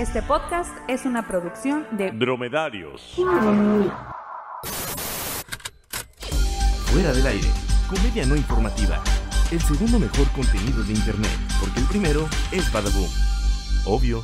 Este 0.00 0.22
podcast 0.22 0.74
es 0.88 1.04
una 1.04 1.28
producción 1.28 1.86
de 1.90 2.10
Dromedarios. 2.10 3.02
Fuera 6.86 7.12
del 7.12 7.26
aire. 7.26 7.46
Comedia 7.86 8.24
no 8.24 8.34
informativa. 8.34 9.04
El 9.50 9.60
segundo 9.60 9.98
mejor 9.98 10.26
contenido 10.32 10.82
de 10.84 10.94
internet. 10.94 11.30
Porque 11.60 11.80
el 11.80 11.86
primero 11.86 12.26
es 12.50 12.72
Badaboom. 12.72 13.10
Obvio. 13.84 14.22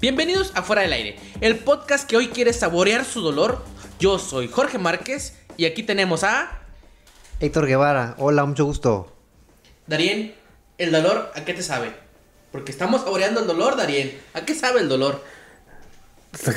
Bienvenidos 0.00 0.52
a 0.54 0.62
Fuera 0.62 0.82
del 0.82 0.92
Aire, 0.92 1.16
el 1.40 1.58
podcast 1.58 2.08
que 2.08 2.16
hoy 2.16 2.28
quiere 2.28 2.52
saborear 2.52 3.04
su 3.04 3.20
dolor. 3.20 3.64
Yo 3.98 4.20
soy 4.20 4.46
Jorge 4.46 4.78
Márquez 4.78 5.36
y 5.56 5.64
aquí 5.64 5.82
tenemos 5.82 6.22
a 6.22 6.60
Héctor 7.40 7.66
Guevara, 7.66 8.14
hola, 8.18 8.44
mucho 8.44 8.64
gusto. 8.64 9.13
Darien. 9.86 10.34
¿El 10.78 10.90
dolor 10.90 11.30
a 11.34 11.44
qué 11.44 11.54
te 11.54 11.62
sabe? 11.62 11.92
Porque 12.50 12.72
estamos 12.72 13.02
saboreando 13.02 13.40
el 13.40 13.46
dolor, 13.46 13.76
Darien. 13.76 14.18
¿A 14.34 14.40
qué 14.42 14.54
sabe 14.54 14.80
el 14.80 14.88
dolor? 14.88 15.22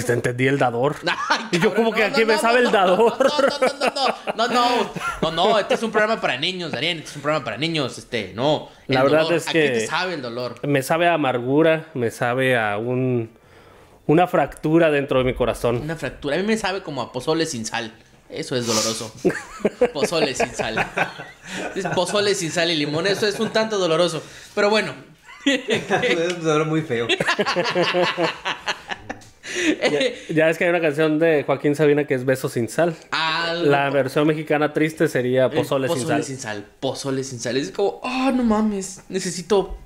Te 0.05 0.12
entendí 0.13 0.48
el 0.48 0.58
dador. 0.58 0.95
Ay, 1.30 1.45
Y 1.52 1.59
yo 1.59 1.73
como 1.76 1.91
que 1.94 2.04
aquí 2.04 2.21
no, 2.21 2.27
me 2.27 2.34
no, 2.35 2.41
sabe 2.41 2.59
el 2.59 2.71
dador. 2.71 3.13
No, 3.20 3.40
no, 3.40 3.59
no, 3.59 4.48
no, 4.48 4.48
no, 4.48 4.48
no, 4.48 4.91
no, 5.21 5.32
no, 5.32 5.59
este 5.59 5.76
es 5.76 5.84
un 5.84 5.91
programa 5.91 6.20
para 6.20 6.38
niños, 6.38 6.71
Darien, 6.71 6.98
este 6.98 7.12
es 7.12 7.16
un 7.18 7.21
programa 7.21 7.45
para 7.45 7.58
niños, 7.58 7.95
este, 7.98 8.32
no. 8.34 8.70
el 8.88 8.95
La 8.95 9.04
verdad 9.04 9.20
dolor, 9.21 9.34
es 9.35 9.48
¿A 9.48 9.52
que- 9.52 9.62
qué 9.62 9.70
te 9.70 9.88
sabe 9.88 10.16
el 10.16 10.21
dolor? 10.23 10.55
Me 10.68 10.82
sabe 10.82 11.07
a 11.07 11.13
amargura, 11.13 11.85
me 11.94 12.09
sabe 12.12 12.57
a 12.57 12.77
un 12.77 13.30
una 14.07 14.26
fractura 14.26 14.90
dentro 14.90 15.20
de 15.20 15.26
mi 15.26 15.34
corazón. 15.34 15.77
Una 15.77 15.96
fractura, 15.98 16.38
a 16.38 16.40
mí 16.40 16.46
me 16.46 16.57
sabe 16.57 16.82
como 16.82 17.02
a 17.02 17.12
pozole 17.12 17.46
sin 17.46 17.66
sal. 17.66 17.91
Eso 18.30 18.55
es 18.55 18.67
doloroso. 18.67 19.12
Pozole 19.94 20.35
sin 20.35 20.54
sal. 20.54 20.85
Es 21.76 21.85
pozole 21.88 22.35
sin 22.35 22.52
sal 22.52 22.70
y 22.72 22.76
limón, 22.76 23.08
eso 23.08 23.26
es 23.27 23.40
un 23.40 23.52
tanto 23.52 23.77
doloroso. 23.77 24.22
Pero 24.54 24.70
bueno. 24.70 24.94
es 25.45 26.34
un 26.34 26.44
dolor 26.44 26.68
muy 26.68 26.82
feo. 26.82 27.07
Ya 30.29 30.49
es 30.49 30.57
que 30.57 30.65
hay 30.65 30.70
una 30.70 30.82
canción 30.82 31.20
de 31.20 31.43
Joaquín 31.46 31.74
Sabina 31.76 32.05
que 32.05 32.15
es 32.15 32.26
Beso 32.26 32.49
sin 32.49 32.68
sal. 32.68 32.96
Algo- 33.12 33.65
La 33.70 33.90
versión 33.90 34.27
mexicana 34.27 34.74
triste 34.74 35.07
sería 35.07 35.46
El 35.46 35.52
Pozole, 35.52 35.87
sin 35.87 36.05
sal. 36.07 36.24
sin 36.24 36.37
sal. 36.37 36.65
Pozole 36.82 37.24
sin 37.24 37.40
sal. 37.40 37.55
Es 37.57 37.71
como, 37.71 38.02
oh, 38.04 38.32
no 38.34 38.43
mames. 38.43 39.02
Necesito 39.07 39.77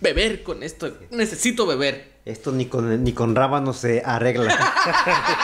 beber 0.00 0.44
con 0.44 0.62
esto. 0.62 0.96
Necesito 1.10 1.66
beber. 1.66 2.12
Esto 2.24 2.52
ni 2.52 2.66
con, 2.66 3.02
ni 3.02 3.12
con 3.12 3.34
rábano 3.34 3.72
se 3.72 4.02
arregla. 4.04 4.56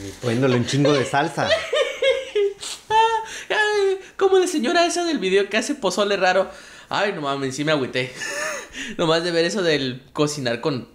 Ni 0.00 0.11
Poniéndole 0.22 0.56
un 0.56 0.66
chingo 0.66 0.92
de 0.92 1.04
salsa. 1.04 1.48
Ay, 3.48 3.98
como 4.16 4.38
la 4.38 4.46
señora 4.46 4.86
esa 4.86 5.04
del 5.04 5.18
video 5.18 5.48
que 5.48 5.56
hace 5.56 5.74
pozole 5.74 6.16
raro. 6.16 6.48
Ay, 6.88 7.12
no 7.12 7.22
mames, 7.22 7.56
sí 7.56 7.64
me 7.64 7.72
agüité. 7.72 8.12
Nomás 8.98 9.24
de 9.24 9.30
ver 9.30 9.44
eso 9.44 9.62
del 9.62 10.02
cocinar 10.12 10.60
con 10.60 10.88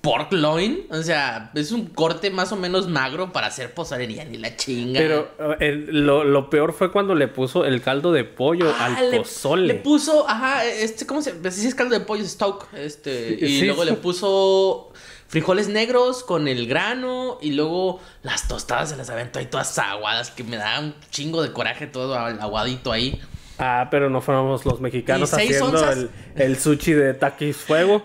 pork 0.00 0.32
loin. 0.32 0.86
O 0.90 1.02
sea, 1.02 1.50
es 1.54 1.72
un 1.72 1.86
corte 1.86 2.30
más 2.30 2.52
o 2.52 2.56
menos 2.56 2.88
magro 2.88 3.32
para 3.32 3.48
hacer 3.48 3.72
pozole 3.74 4.06
ni, 4.06 4.38
la 4.38 4.56
chinga. 4.56 4.98
Pero 5.00 5.30
eh, 5.38 5.56
el- 5.60 6.06
lo, 6.06 6.24
lo 6.24 6.48
peor 6.50 6.72
fue 6.72 6.90
cuando 6.92 7.14
le 7.14 7.28
puso 7.28 7.64
el 7.64 7.80
caldo 7.82 8.12
de 8.12 8.24
pollo 8.24 8.72
Ah, 8.78 8.86
al 8.96 9.10
le- 9.10 9.18
pozole. 9.18 9.66
Le 9.66 9.74
puso, 9.74 10.28
ajá, 10.28 10.64
este, 10.64 11.06
¿cómo 11.06 11.20
se 11.22 11.32
llama? 11.32 11.50
Sí, 11.50 11.66
es 11.66 11.74
caldo 11.74 11.98
de 11.98 12.04
pollo, 12.04 12.24
stoke. 12.24 12.66
Este, 12.74 13.36
y 13.40 13.60
Sí. 13.60 13.66
luego 13.66 13.84
le 13.84 13.94
puso 13.94 14.92
frijoles 15.34 15.66
negros 15.66 16.22
con 16.22 16.46
el 16.46 16.68
grano. 16.68 17.38
Y 17.42 17.50
luego 17.52 18.00
las 18.22 18.46
tostadas 18.46 18.90
se 18.90 18.96
las 18.96 19.10
aventó 19.10 19.40
ahí 19.40 19.46
todas 19.46 19.76
aguadas, 19.80 20.30
que 20.30 20.44
me 20.44 20.56
da 20.56 20.78
un 20.78 20.94
chingo 21.10 21.42
de 21.42 21.52
coraje 21.52 21.88
todo 21.88 22.14
aguadito 22.16 22.92
ahí. 22.92 23.20
Ah, 23.58 23.88
pero 23.90 24.10
no 24.10 24.20
fuéramos 24.20 24.64
los 24.64 24.80
mexicanos 24.80 25.32
¿Y 25.32 25.34
seis 25.34 25.56
haciendo 25.60 25.90
el, 25.90 26.10
el 26.36 26.58
sushi 26.58 26.92
de 26.92 27.14
taquis 27.14 27.56
fuego. 27.56 28.00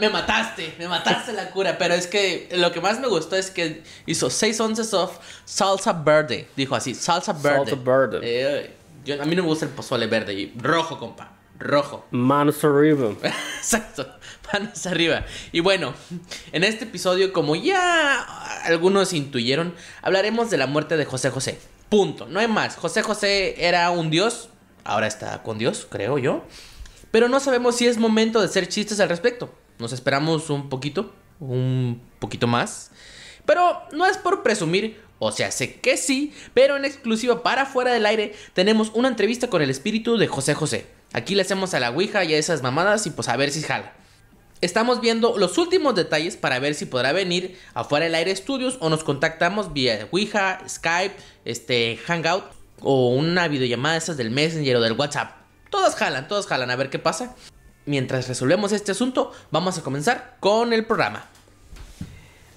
Me 0.00 0.10
mataste, 0.10 0.74
me 0.78 0.86
mataste 0.88 1.32
la 1.32 1.50
cura. 1.50 1.76
Pero 1.76 1.94
es 1.94 2.06
que 2.06 2.48
lo 2.52 2.70
que 2.70 2.80
más 2.80 3.00
me 3.00 3.08
gustó 3.08 3.34
es 3.34 3.50
que 3.50 3.82
hizo 4.06 4.30
6 4.30 4.60
onzas 4.60 4.94
of 4.94 5.18
salsa 5.44 5.92
verde. 5.92 6.46
Dijo 6.56 6.74
así, 6.76 6.94
salsa 6.94 7.32
verde. 7.32 7.70
Salsa 7.70 7.84
verde. 7.84 8.18
Eh, 8.22 8.70
yo- 9.04 9.20
a 9.20 9.24
mí 9.24 9.34
no 9.34 9.42
me 9.42 9.48
gusta 9.48 9.64
el 9.64 9.72
pozole 9.72 10.06
verde. 10.06 10.34
Y 10.34 10.52
rojo, 10.58 10.98
compa. 10.98 11.37
Rojo. 11.58 12.06
Manos 12.10 12.62
arriba. 12.64 13.12
Exacto, 13.58 14.06
manos 14.52 14.86
arriba. 14.86 15.24
Y 15.52 15.60
bueno, 15.60 15.94
en 16.52 16.64
este 16.64 16.84
episodio, 16.84 17.32
como 17.32 17.56
ya 17.56 18.22
algunos 18.64 19.12
intuyeron, 19.12 19.74
hablaremos 20.02 20.50
de 20.50 20.58
la 20.58 20.66
muerte 20.66 20.96
de 20.96 21.04
José 21.04 21.30
José. 21.30 21.58
Punto, 21.88 22.26
no 22.26 22.40
hay 22.40 22.48
más. 22.48 22.76
José 22.76 23.02
José 23.02 23.66
era 23.66 23.90
un 23.90 24.10
dios, 24.10 24.50
ahora 24.84 25.06
está 25.06 25.42
con 25.42 25.58
Dios, 25.58 25.86
creo 25.90 26.18
yo. 26.18 26.44
Pero 27.10 27.28
no 27.28 27.40
sabemos 27.40 27.76
si 27.76 27.86
es 27.86 27.98
momento 27.98 28.40
de 28.40 28.46
hacer 28.46 28.68
chistes 28.68 29.00
al 29.00 29.08
respecto. 29.08 29.52
Nos 29.78 29.92
esperamos 29.92 30.50
un 30.50 30.68
poquito, 30.68 31.12
un 31.40 32.02
poquito 32.18 32.46
más. 32.46 32.90
Pero 33.46 33.80
no 33.92 34.04
es 34.06 34.18
por 34.18 34.42
presumir, 34.42 35.00
o 35.18 35.32
sea, 35.32 35.50
sé 35.50 35.80
que 35.80 35.96
sí, 35.96 36.34
pero 36.52 36.76
en 36.76 36.84
exclusiva 36.84 37.42
para 37.42 37.64
fuera 37.64 37.92
del 37.92 38.04
aire 38.04 38.34
tenemos 38.52 38.90
una 38.94 39.08
entrevista 39.08 39.48
con 39.48 39.62
el 39.62 39.70
espíritu 39.70 40.18
de 40.18 40.28
José 40.28 40.54
José. 40.54 40.97
Aquí 41.12 41.34
le 41.34 41.42
hacemos 41.42 41.72
a 41.74 41.80
la 41.80 41.90
Ouija 41.90 42.24
y 42.24 42.34
a 42.34 42.38
esas 42.38 42.62
mamadas 42.62 43.06
y 43.06 43.10
pues 43.10 43.28
a 43.28 43.36
ver 43.36 43.50
si 43.50 43.62
jala. 43.62 43.94
Estamos 44.60 45.00
viendo 45.00 45.38
los 45.38 45.56
últimos 45.56 45.94
detalles 45.94 46.36
para 46.36 46.58
ver 46.58 46.74
si 46.74 46.84
podrá 46.84 47.12
venir 47.12 47.56
afuera 47.74 48.04
del 48.04 48.14
aire 48.16 48.32
estudios 48.32 48.76
o 48.80 48.90
nos 48.90 49.04
contactamos 49.04 49.72
vía 49.72 50.08
Ouija, 50.10 50.58
Skype, 50.68 51.14
este 51.44 51.96
Hangout 52.06 52.44
o 52.80 53.10
una 53.10 53.48
videollamada 53.48 53.94
de 53.94 53.98
esas 53.98 54.16
del 54.16 54.30
Messenger 54.30 54.76
o 54.76 54.80
del 54.80 54.94
WhatsApp. 54.94 55.36
Todas 55.70 55.94
jalan, 55.94 56.28
todas 56.28 56.46
jalan, 56.46 56.70
a 56.70 56.76
ver 56.76 56.90
qué 56.90 56.98
pasa. 56.98 57.36
Mientras 57.86 58.28
resolvemos 58.28 58.72
este 58.72 58.92
asunto, 58.92 59.32
vamos 59.50 59.78
a 59.78 59.82
comenzar 59.82 60.36
con 60.40 60.72
el 60.72 60.84
programa. 60.84 61.26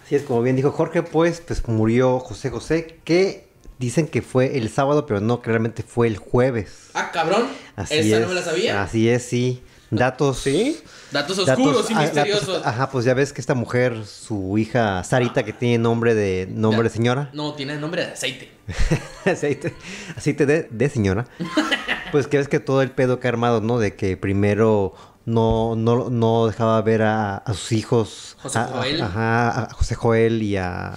Así 0.04 0.16
es, 0.16 0.24
como 0.24 0.42
bien 0.42 0.56
dijo 0.56 0.72
Jorge, 0.72 1.04
pues, 1.04 1.42
pues 1.42 1.66
murió 1.68 2.20
José 2.20 2.50
José, 2.50 3.00
que 3.06 3.51
dicen 3.82 4.08
que 4.08 4.22
fue 4.22 4.58
el 4.58 4.70
sábado, 4.70 5.06
pero 5.06 5.20
no, 5.20 5.42
que 5.42 5.50
realmente 5.50 5.84
fue 5.84 6.08
el 6.08 6.16
jueves. 6.18 6.92
Ah, 6.94 7.12
cabrón. 7.12 7.48
Así 7.76 7.96
Esa 7.96 8.16
es. 8.16 8.22
no 8.22 8.28
me 8.30 8.36
la 8.36 8.42
sabía. 8.44 8.82
Así 8.82 9.10
es, 9.10 9.24
sí. 9.24 9.62
Datos. 9.90 10.40
¿Sí? 10.40 10.80
Datos 11.12 11.46
datos- 11.46 11.66
oscuros 11.68 11.92
y 11.92 11.94
ah, 11.94 12.02
misteriosos. 12.04 12.48
datos- 12.48 12.66
ajá, 12.66 12.90
pues 12.92 13.04
ya 13.04 13.14
ves 13.14 13.34
que 13.34 13.42
esta 13.42 13.56
mujer, 13.56 14.06
su 14.06 14.58
hija 14.58 15.04
Sarita, 15.04 15.44
que 15.44 15.52
tiene 15.52 15.78
nombre 15.80 16.16
de 16.16 16.48
nombre 16.50 16.84
de 16.84 16.90
señora. 16.96 17.30
No, 17.34 17.54
tiene 17.56 17.76
nombre 17.78 18.06
de 18.06 18.12
aceite. 18.14 18.50
aceite, 19.26 19.74
aceite 20.16 20.46
de, 20.46 20.68
de 20.72 20.90
señora. 20.90 21.28
Pues 22.14 22.28
que 22.28 22.38
ves 22.38 22.50
que 22.50 22.60
todo 22.60 22.82
el 22.82 22.92
pedo 22.92 23.22
que 23.22 23.28
ha 23.28 23.32
armado, 23.32 23.62
¿no? 23.62 23.80
De 23.80 23.96
que 23.96 24.18
primero 24.18 24.94
no, 25.26 25.78
no, 25.78 26.10
no 26.10 26.48
dejaba 26.48 26.82
ver 26.82 27.04
a, 27.04 27.38
a 27.38 27.54
sus 27.54 27.72
hijos. 27.72 28.36
José 28.42 28.60
a- 28.60 28.64
a- 28.64 28.68
Joel. 28.68 29.02
ajá, 29.02 29.62
a 29.62 29.74
José 29.74 29.96
Joel 29.96 30.44
y 30.44 30.58
a. 30.58 30.94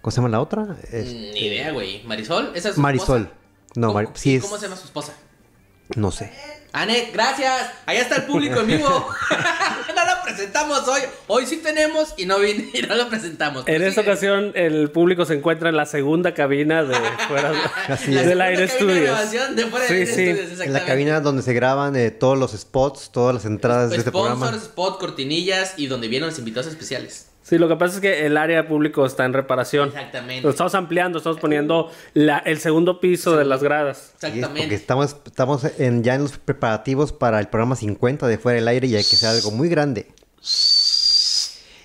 ¿Cómo 0.00 0.10
se 0.10 0.16
llama 0.16 0.28
la 0.28 0.40
otra? 0.40 0.76
Ni 0.92 1.38
idea, 1.38 1.72
güey. 1.72 2.02
Marisol, 2.04 2.52
esa 2.54 2.70
es 2.70 2.74
su 2.76 2.80
Marisol. 2.80 3.22
esposa? 3.22 3.36
No, 3.74 3.92
¿Cómo, 3.92 4.12
sí 4.14 4.36
es. 4.36 4.42
¿Cómo 4.42 4.56
se 4.56 4.64
llama 4.66 4.76
su 4.76 4.86
esposa? 4.86 5.12
No 5.96 6.10
sé. 6.10 6.32
Anet, 6.72 7.12
gracias. 7.12 7.70
Allá 7.84 8.00
está 8.00 8.16
el 8.16 8.22
público 8.24 8.60
en 8.60 8.66
vivo. 8.68 8.88
no 9.96 10.04
lo 10.16 10.22
presentamos 10.22 10.86
hoy. 10.86 11.00
Hoy 11.26 11.46
sí 11.46 11.56
tenemos 11.58 12.14
y 12.16 12.26
no 12.26 12.38
vine 12.38 12.70
y 12.72 12.82
no 12.82 12.94
lo 12.94 13.08
presentamos. 13.08 13.66
En 13.66 13.82
esta 13.82 14.02
sí, 14.02 14.08
ocasión 14.08 14.52
el 14.54 14.90
público 14.90 15.24
se 15.24 15.34
encuentra 15.34 15.68
en 15.68 15.76
la 15.76 15.86
segunda 15.86 16.32
cabina 16.32 16.84
de 16.84 16.96
fuera 17.26 17.50
del 18.06 18.40
aire 18.40 18.68
cabina 18.68 19.48
de 19.50 19.66
fuera 19.66 19.88
Sí, 19.88 20.06
sí. 20.06 20.28
En 20.62 20.72
la 20.72 20.84
cabina 20.84 21.20
donde 21.20 21.42
se 21.42 21.52
graban 21.52 21.96
eh, 21.96 22.12
todos 22.12 22.38
los 22.38 22.52
spots, 22.52 23.10
todas 23.12 23.34
las 23.34 23.44
entradas 23.44 23.90
de 23.90 23.96
este 23.96 24.10
Sponsors, 24.10 24.38
programa. 24.38 24.56
spot, 24.56 25.00
cortinillas 25.00 25.74
y 25.76 25.88
donde 25.88 26.06
vienen 26.06 26.28
los 26.28 26.38
invitados 26.38 26.68
especiales. 26.68 27.29
Sí, 27.50 27.58
lo 27.58 27.68
que 27.68 27.74
pasa 27.76 27.96
es 27.96 28.00
que 28.00 28.26
el 28.26 28.36
área 28.36 28.66
público 28.68 29.04
está 29.04 29.24
en 29.24 29.32
reparación. 29.32 29.88
Exactamente. 29.88 30.42
Lo 30.44 30.50
estamos 30.50 30.74
ampliando, 30.76 31.18
estamos 31.18 31.40
poniendo 31.40 31.90
la- 32.14 32.38
el 32.38 32.58
segundo 32.60 33.00
piso 33.00 33.36
de 33.36 33.44
las 33.44 33.60
gradas. 33.62 33.98
Es 33.98 34.12
porque 34.20 34.38
Exactamente. 34.38 34.74
estamos, 34.76 35.16
estamos 35.26 35.64
en, 35.78 36.04
ya 36.04 36.14
en 36.14 36.22
los 36.22 36.38
preparativos 36.38 37.12
para 37.12 37.40
el 37.40 37.48
programa 37.48 37.74
50 37.74 38.28
de 38.28 38.38
Fuera 38.38 38.54
del 38.60 38.68
Aire 38.68 38.86
y 38.86 38.94
hay 38.94 39.02
que 39.02 39.16
sea 39.16 39.32
algo 39.32 39.50
muy 39.50 39.68
grande. 39.68 40.06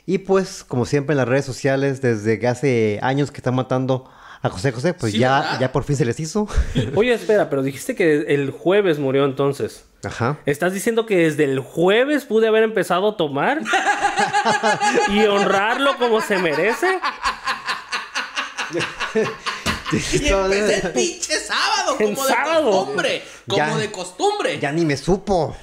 Y 0.06 0.20
pues, 0.20 0.64
como 0.64 0.86
siempre 0.86 1.14
en 1.14 1.18
las 1.18 1.28
redes 1.28 1.46
sociales, 1.46 2.00
desde 2.00 2.38
que 2.38 2.48
hace 2.48 3.00
años 3.02 3.32
que 3.32 3.38
están 3.38 3.56
matando 3.56 4.08
a 4.44 4.50
José 4.50 4.72
José, 4.72 4.94
pues 4.94 5.14
Sí, 5.14 5.18
ya, 5.18 5.40
¿verdad? 5.42 5.60
ya 5.62 5.72
por 5.72 5.84
fin 5.84 5.96
se 5.96 6.06
les 6.06 6.20
hizo. 6.20 6.48
Oye, 6.96 7.12
espera, 7.12 7.50
pero 7.50 7.64
dijiste 7.64 7.96
que 7.96 8.26
el 8.28 8.52
jueves 8.52 9.00
murió 9.00 9.26
entonces. 9.26 9.86
Ajá. 10.04 10.38
¿Estás 10.46 10.72
diciendo 10.74 11.08
que 11.08 11.18
desde 11.18 11.46
el 11.46 11.60
jueves 11.60 12.26
pude 12.26 12.48
haber 12.48 12.62
empezado 12.62 13.10
a 13.10 13.18
tomar? 13.18 13.62
¿Y 15.10 15.26
honrarlo 15.26 15.98
como 15.98 16.22
se 16.22 16.38
merece? 16.38 17.00
Y 19.92 20.28
empecé 20.28 20.88
el 20.88 20.92
pinche 20.94 21.34
sábado, 21.40 21.98
como 21.98 22.10
de 22.26 22.34
sábado. 22.34 22.72
costumbre. 22.72 23.24
Como 23.48 23.58
Ya. 23.58 23.78
de 23.78 23.92
costumbre. 23.92 24.60
Ya 24.60 24.72
ni 24.72 24.84
me 24.86 24.98
supo 24.98 25.56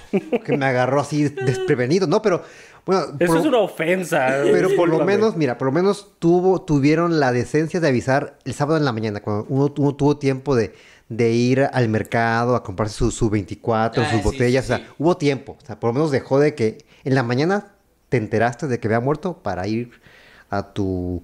que 0.45 0.57
me 0.57 0.67
agarró 0.67 1.01
así 1.01 1.25
desprevenido. 1.29 2.07
No, 2.07 2.23
pero 2.23 2.43
Bueno, 2.85 3.03
Eso 3.21 3.27
por- 3.33 3.39
es 3.39 3.47
una 3.47 3.59
ofensa. 3.59 4.27
Pero 4.43 4.75
por 4.75 4.89
lo 4.89 5.05
menos, 5.05 5.37
mira, 5.37 5.57
por 5.57 5.67
lo 5.67 5.73
menos 5.73 6.15
tuvo, 6.19 6.63
tuvieron 6.63 7.21
la 7.21 7.31
decencia 7.31 7.79
de 7.79 7.87
avisar 7.87 8.39
el 8.45 8.55
sábado 8.55 8.77
en 8.77 8.85
la 8.85 8.91
mañana, 8.93 9.21
cuando 9.23 9.47
uno, 9.49 9.73
uno 9.79 9.95
tuvo 9.95 10.17
tiempo 10.19 10.57
de, 10.57 10.75
de 11.09 11.31
ir 11.31 11.69
al 11.73 11.89
mercado 11.89 12.57
a 12.57 12.65
comprarse 12.65 12.97
su, 12.97 13.13
su 13.13 13.31
24, 13.31 14.03
Ah, 14.03 14.11
sus 14.11 14.19
sí, 14.19 14.25
botellas. 14.25 14.65
sí, 14.67 14.73
o 14.73 14.77
sea, 14.77 14.85
sí. 14.85 14.93
hubo 14.99 15.17
tiempo. 15.17 15.57
O 15.63 15.65
sea, 15.65 15.79
por 15.79 15.91
lo 15.91 15.95
menos 15.95 16.11
dejó 16.11 16.41
de 16.41 16.57
que 16.57 16.85
en 17.05 17.15
la 17.15 17.23
mañana 17.23 17.69
te 18.13 18.19
enteraste 18.19 18.69
de 18.69 18.79
que 18.79 18.89
había 18.89 19.01
muerto 19.01 19.39
para 19.43 19.67
ir 19.67 19.91
a 20.51 20.75
tu 20.75 21.23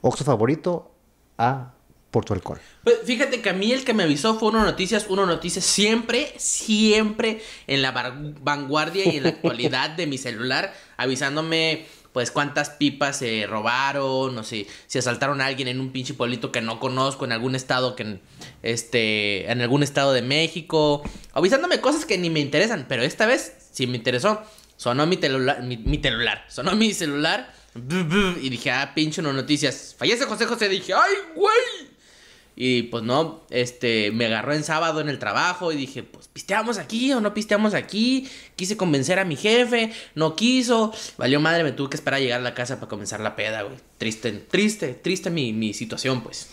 Oxxo 0.00 0.24
favorito 0.24 0.90
a 1.38 1.74
Porto 2.10 2.34
Alcohol. 2.34 2.58
Pues 2.82 2.96
fíjate 3.04 3.40
que 3.40 3.50
a 3.50 3.52
mí 3.52 3.70
el 3.70 3.84
que 3.84 3.94
me 3.94 4.02
avisó 4.02 4.36
fue 4.36 4.48
Uno 4.48 4.64
Noticias. 4.64 5.06
Uno 5.08 5.26
Noticias 5.26 5.64
siempre, 5.64 6.34
siempre 6.36 7.40
en 7.68 7.82
la 7.82 7.92
vanguardia 7.92 9.04
y 9.06 9.18
en 9.18 9.22
la 9.22 9.28
actualidad 9.28 9.90
de 9.90 10.08
mi 10.08 10.18
celular, 10.18 10.74
avisándome 10.96 11.86
pues 12.12 12.32
cuántas 12.32 12.70
pipas 12.70 13.18
se 13.18 13.46
robaron, 13.46 14.34
no 14.34 14.42
sé, 14.42 14.66
si 14.88 14.98
asaltaron 14.98 15.40
a 15.40 15.46
alguien 15.46 15.68
en 15.68 15.78
un 15.78 15.92
pinche 15.92 16.14
pueblito 16.14 16.50
que 16.50 16.60
no 16.60 16.80
conozco, 16.80 17.24
en 17.24 17.30
algún 17.30 17.54
estado 17.54 17.94
que 17.94 18.18
este, 18.64 19.48
en 19.52 19.60
algún 19.60 19.84
estado 19.84 20.12
de 20.12 20.22
México, 20.22 21.04
avisándome 21.32 21.80
cosas 21.80 22.04
que 22.04 22.18
ni 22.18 22.28
me 22.28 22.40
interesan, 22.40 22.86
pero 22.88 23.04
esta 23.04 23.24
vez 23.24 23.52
sí 23.70 23.86
me 23.86 23.96
interesó. 23.96 24.42
Sonó 24.76 25.06
mi 25.06 25.16
celular, 25.16 25.62
mi, 25.62 25.76
mi 25.76 25.98
celular, 25.98 26.44
sonó 26.48 26.74
mi 26.74 26.92
celular 26.92 27.52
y 28.40 28.48
dije, 28.50 28.70
ah, 28.70 28.92
pinche 28.94 29.20
Uno 29.20 29.32
Noticias. 29.32 29.94
Fallece 29.98 30.24
José 30.26 30.46
José, 30.46 30.68
dije, 30.68 30.94
ay, 30.94 31.12
güey. 31.34 31.94
Y 32.56 32.84
pues 32.84 33.02
no, 33.02 33.44
este, 33.50 34.12
me 34.12 34.26
agarró 34.26 34.54
en 34.54 34.62
sábado 34.62 35.00
en 35.00 35.08
el 35.08 35.18
trabajo 35.18 35.72
y 35.72 35.76
dije, 35.76 36.04
pues 36.04 36.28
pisteamos 36.28 36.78
aquí 36.78 37.12
o 37.12 37.20
no 37.20 37.34
pisteamos 37.34 37.74
aquí. 37.74 38.28
Quise 38.54 38.76
convencer 38.76 39.18
a 39.18 39.24
mi 39.24 39.34
jefe, 39.34 39.92
no 40.14 40.36
quiso. 40.36 40.92
Valió 41.18 41.40
madre, 41.40 41.64
me 41.64 41.72
tuve 41.72 41.90
que 41.90 41.96
esperar 41.96 42.18
a 42.18 42.22
llegar 42.22 42.40
a 42.40 42.44
la 42.44 42.54
casa 42.54 42.76
para 42.76 42.88
comenzar 42.88 43.18
la 43.20 43.34
peda, 43.34 43.62
güey. 43.62 43.76
Triste, 43.98 44.30
triste, 44.32 44.94
triste 44.94 45.30
mi, 45.30 45.52
mi 45.52 45.74
situación, 45.74 46.22
pues. 46.22 46.48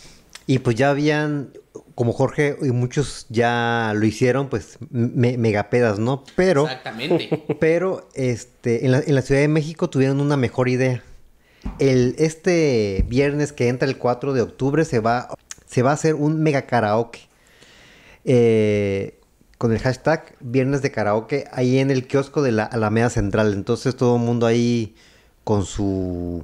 Y 0.47 0.59
pues 0.59 0.75
ya 0.75 0.89
habían, 0.89 1.53
como 1.95 2.13
Jorge 2.13 2.57
y 2.61 2.71
muchos 2.71 3.25
ya 3.29 3.93
lo 3.95 4.05
hicieron, 4.05 4.49
pues 4.49 4.77
me- 4.89 5.37
megapedas, 5.37 5.99
¿no? 5.99 6.23
Pero... 6.35 6.63
Exactamente. 6.65 7.43
Pero 7.59 8.09
este, 8.13 8.85
en, 8.85 8.91
la, 8.91 8.99
en 8.99 9.15
la 9.15 9.21
Ciudad 9.21 9.41
de 9.41 9.47
México 9.47 9.89
tuvieron 9.89 10.19
una 10.19 10.37
mejor 10.37 10.67
idea. 10.69 11.03
El, 11.77 12.15
este 12.17 13.05
viernes 13.07 13.53
que 13.53 13.67
entra 13.67 13.87
el 13.87 13.97
4 13.97 14.33
de 14.33 14.41
octubre 14.41 14.83
se 14.83 14.99
va, 14.99 15.29
se 15.67 15.83
va 15.83 15.91
a 15.91 15.93
hacer 15.93 16.15
un 16.15 16.41
mega 16.41 16.63
karaoke. 16.63 17.29
Eh, 18.25 19.17
con 19.57 19.71
el 19.71 19.79
hashtag 19.79 20.35
Viernes 20.39 20.81
de 20.81 20.89
Karaoke 20.91 21.45
ahí 21.51 21.77
en 21.77 21.91
el 21.91 22.07
kiosco 22.07 22.41
de 22.41 22.51
la 22.51 22.63
Alameda 22.63 23.09
Central. 23.11 23.53
Entonces 23.53 23.95
todo 23.95 24.15
el 24.15 24.21
mundo 24.23 24.47
ahí 24.47 24.95
con 25.43 25.65
su 25.65 26.43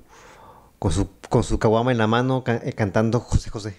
con 0.80 0.92
su 0.92 1.10
con 1.30 1.44
su 1.44 1.58
caguama 1.58 1.92
en 1.92 1.98
la 1.98 2.06
mano 2.08 2.44
eh, 2.46 2.74
cantando 2.74 3.20
José 3.20 3.50
José. 3.50 3.76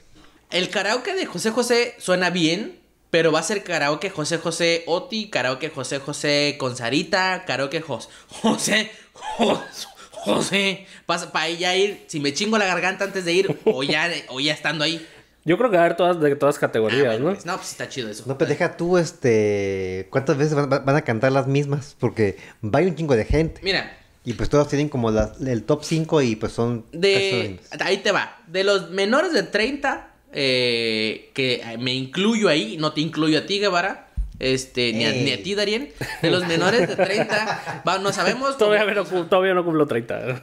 El 0.50 0.70
karaoke 0.70 1.14
de 1.14 1.26
José 1.26 1.50
José 1.50 1.94
suena 1.98 2.30
bien, 2.30 2.78
pero 3.10 3.32
va 3.32 3.40
a 3.40 3.42
ser 3.42 3.62
karaoke 3.62 4.10
José 4.10 4.38
José 4.38 4.82
Oti, 4.86 5.28
karaoke 5.30 5.68
José 5.70 5.98
José 5.98 6.56
con 6.58 6.76
Sarita, 6.76 7.44
karaoke 7.46 7.80
Jos- 7.82 8.08
José 8.28 8.90
Jos- 9.14 9.88
José. 10.12 10.86
Para 11.06 11.48
ya 11.50 11.76
ir, 11.76 12.04
si 12.06 12.20
me 12.20 12.32
chingo 12.32 12.58
la 12.58 12.66
garganta 12.66 13.04
antes 13.04 13.24
de 13.24 13.32
ir, 13.32 13.58
o 13.64 13.82
ya, 13.82 14.10
o 14.28 14.40
ya 14.40 14.52
estando 14.52 14.84
ahí. 14.84 15.06
Yo 15.44 15.56
creo 15.56 15.70
que 15.70 15.76
va 15.76 15.82
a 15.84 15.86
haber 15.86 15.96
todas 15.96 16.20
de 16.20 16.36
todas 16.36 16.56
Ah, 16.56 16.60
categorías, 16.60 17.04
bueno, 17.06 17.26
¿no? 17.28 17.32
pues, 17.34 17.46
no, 17.46 17.56
pues 17.56 17.70
está 17.70 17.88
chido 17.88 18.10
eso. 18.10 18.24
No, 18.26 18.36
pues 18.36 18.50
deja 18.50 18.76
tú, 18.76 18.98
este, 18.98 20.08
¿cuántas 20.10 20.36
veces 20.36 20.54
van, 20.54 20.68
van 20.68 20.96
a 20.96 21.02
cantar 21.02 21.32
las 21.32 21.46
mismas? 21.46 21.96
Porque 21.98 22.36
va 22.62 22.80
un 22.80 22.94
chingo 22.96 23.16
de 23.16 23.24
gente. 23.24 23.60
Mira, 23.62 23.96
Y 24.24 24.34
pues 24.34 24.50
todos 24.50 24.68
tienen 24.68 24.88
como 24.90 25.08
el 25.10 25.62
top 25.64 25.84
5 25.84 26.20
y 26.22 26.36
pues 26.36 26.52
son... 26.52 26.84
de. 26.92 27.60
Ahí 27.80 27.98
te 27.98 28.12
va. 28.12 28.36
De 28.46 28.64
los 28.64 28.90
menores 28.90 29.32
de 29.32 29.44
30, 29.44 30.10
eh, 30.32 31.30
que 31.34 31.62
me 31.78 31.94
incluyo 31.94 32.48
ahí, 32.48 32.76
no 32.76 32.92
te 32.92 33.00
incluyo 33.00 33.38
a 33.38 33.46
ti, 33.46 33.58
Guevara. 33.58 34.06
Este, 34.38 34.92
ni 34.92 35.04
a, 35.04 35.10
Ey. 35.12 35.25
ni 35.25 35.32
a 35.32 35.42
ti, 35.42 35.54
Darien. 35.56 35.92
De 36.22 36.30
los 36.30 36.46
menores 36.46 36.86
de 36.88 36.94
30, 36.96 37.82
va, 37.86 37.98
no 37.98 38.12
sabemos. 38.12 38.56
Todavía, 38.56 38.80
cómo- 38.82 38.94
no, 38.94 39.04
cum- 39.04 39.28
todavía 39.28 39.54
no 39.54 39.64
cumplo 39.64 39.86
30. 39.86 40.42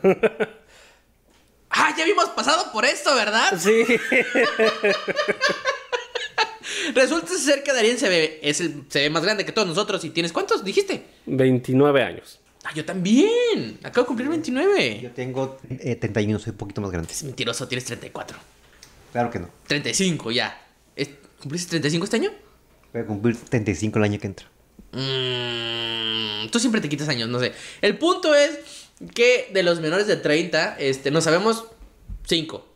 Ah, 1.77 1.93
ya 1.97 2.03
habíamos 2.03 2.29
pasado 2.29 2.71
por 2.71 2.85
esto, 2.85 3.13
¿verdad? 3.15 3.57
sí. 3.59 3.83
Resulta 6.93 7.27
ser 7.37 7.63
que 7.63 7.73
Darien 7.73 7.97
se 7.97 8.09
ve, 8.09 8.39
es 8.43 8.59
el, 8.61 8.83
se 8.89 8.99
ve 9.01 9.09
más 9.09 9.23
grande 9.23 9.45
que 9.45 9.51
todos 9.51 9.67
nosotros. 9.67 10.03
¿Y 10.05 10.09
tienes 10.09 10.31
cuántos? 10.31 10.63
Dijiste. 10.63 11.03
29 11.25 12.01
años. 12.03 12.39
Ah, 12.63 12.71
yo 12.75 12.83
también. 12.85 13.77
Acabo 13.83 14.03
de 14.03 14.07
cumplir 14.07 14.29
29. 14.29 14.99
Yo 15.01 15.11
tengo 15.11 15.57
eh, 15.69 15.95
31, 15.95 16.39
soy 16.39 16.51
un 16.51 16.57
poquito 16.57 16.81
más 16.81 16.91
grande. 16.91 17.11
Es 17.11 17.23
mentiroso, 17.23 17.67
tienes 17.67 17.85
34. 17.85 18.37
Claro 19.15 19.29
que 19.31 19.39
no. 19.39 19.49
35 19.67 20.29
ya. 20.31 20.61
¿Es- 20.93 21.07
¿Cumpliste 21.39 21.69
35 21.69 22.03
este 22.03 22.17
año? 22.17 22.31
Voy 22.91 23.01
a 23.01 23.05
cumplir 23.05 23.37
35 23.37 23.97
el 23.97 24.03
año 24.03 24.19
que 24.19 24.27
entra. 24.27 24.45
Mm, 24.91 26.49
tú 26.49 26.59
siempre 26.59 26.81
te 26.81 26.89
quitas 26.89 27.07
años, 27.07 27.29
no 27.29 27.39
sé. 27.39 27.53
El 27.81 27.97
punto 27.97 28.35
es 28.35 28.59
que 29.13 29.49
de 29.53 29.63
los 29.63 29.79
menores 29.79 30.07
de 30.07 30.17
30, 30.17 30.75
este, 30.79 31.11
no 31.11 31.21
sabemos 31.21 31.63
5. 32.27 32.67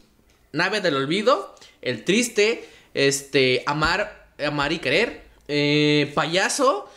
Nave 0.53 0.79
del 0.79 0.95
olvido, 0.95 1.55
El 1.81 2.05
triste, 2.05 2.63
este, 2.93 3.63
Amar, 3.65 4.29
Amar 4.41 4.71
y 4.71 4.79
querer, 4.79 5.23
eh, 5.49 6.09
Payaso 6.15 6.89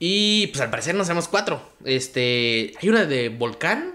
y 0.00 0.48
pues 0.48 0.60
al 0.62 0.70
parecer 0.70 0.96
no 0.96 1.04
sabemos 1.04 1.28
4. 1.28 1.62
Este, 1.84 2.72
hay 2.82 2.88
una 2.88 3.04
de 3.04 3.28
Volcán. 3.28 3.94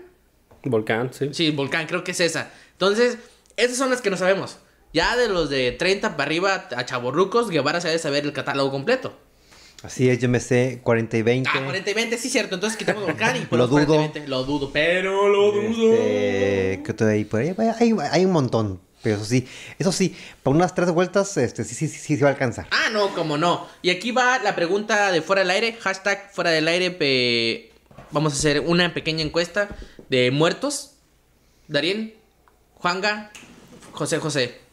Volcán, 0.63 1.13
sí. 1.13 1.31
Sí, 1.33 1.51
Volcán, 1.51 1.85
creo 1.85 2.05
que 2.05 2.11
es 2.11 2.21
esa. 2.21 2.49
Entonces, 2.71 3.17
esas 3.57 3.75
son 3.77 3.89
las 3.89 4.01
que 4.01 4.09
no 4.09 4.15
sabemos. 4.15 4.59
Ya 4.95 5.17
de 5.17 5.27
los 5.27 5.49
de 5.49 5.73
30 5.73 6.11
para 6.15 6.23
arriba 6.23 6.69
a 6.75 6.85
chaborrucos, 6.85 7.49
Guevara 7.49 7.81
se 7.81 7.89
ha 7.89 7.91
de 7.91 7.99
saber 7.99 8.23
el 8.23 8.31
catálogo 8.31 8.71
completo. 8.71 9.13
Así 9.83 10.09
es, 10.09 10.19
yo 10.19 10.29
me 10.29 10.39
sé 10.39 10.79
40 10.83 11.17
y 11.17 11.21
20. 11.21 11.49
Ah, 11.53 11.61
40 11.65 11.91
y 11.91 11.93
20, 11.93 12.17
sí, 12.17 12.29
cierto. 12.29 12.55
Entonces 12.55 12.77
quitamos 12.77 13.03
Volcán 13.03 13.35
y 13.35 13.39
Lo 13.55 13.67
40 13.69 13.81
y 13.81 13.85
dudo. 13.85 13.97
20. 13.99 14.27
Lo 14.29 14.43
dudo, 14.45 14.71
pero 14.71 15.27
lo 15.27 15.51
dudo. 15.51 15.93
Este, 15.93 16.81
¿qué 16.83 16.91
otro 16.91 17.07
hay 17.07 17.25
por 17.25 17.41
ahí? 17.41 17.53
Hay, 17.79 17.93
hay 18.11 18.25
un 18.25 18.31
montón. 18.31 18.79
Pero 19.03 19.17
eso 19.17 19.25
sí, 19.25 19.45
eso 19.77 19.91
sí, 19.91 20.15
para 20.41 20.55
unas 20.55 20.73
tres 20.73 20.89
vueltas, 20.91 21.35
este, 21.37 21.63
sí, 21.65 21.75
sí, 21.75 21.87
sí, 21.89 21.99
sí, 21.99 22.15
se 22.17 22.23
va 22.23 22.29
a 22.29 22.33
alcanzar. 22.33 22.65
Ah, 22.71 22.89
no, 22.91 23.13
como 23.13 23.37
no. 23.37 23.67
Y 23.83 23.89
aquí 23.91 24.11
va 24.11 24.39
la 24.39 24.55
pregunta 24.55 25.11
de 25.11 25.21
fuera 25.21 25.41
del 25.41 25.51
aire. 25.51 25.73
Hashtag 25.73 26.31
fuera 26.33 26.49
del 26.51 26.67
aire. 26.69 26.89
pe- 26.91 27.71
Vamos 28.11 28.33
a 28.33 28.37
hacer 28.37 28.61
una 28.61 28.93
pequeña 28.93 29.23
encuesta 29.23 29.67
de 30.09 30.31
muertos. 30.31 30.93
Darien, 31.67 32.15
Juanga, 32.75 33.29
José 33.91 34.19
José. 34.19 34.64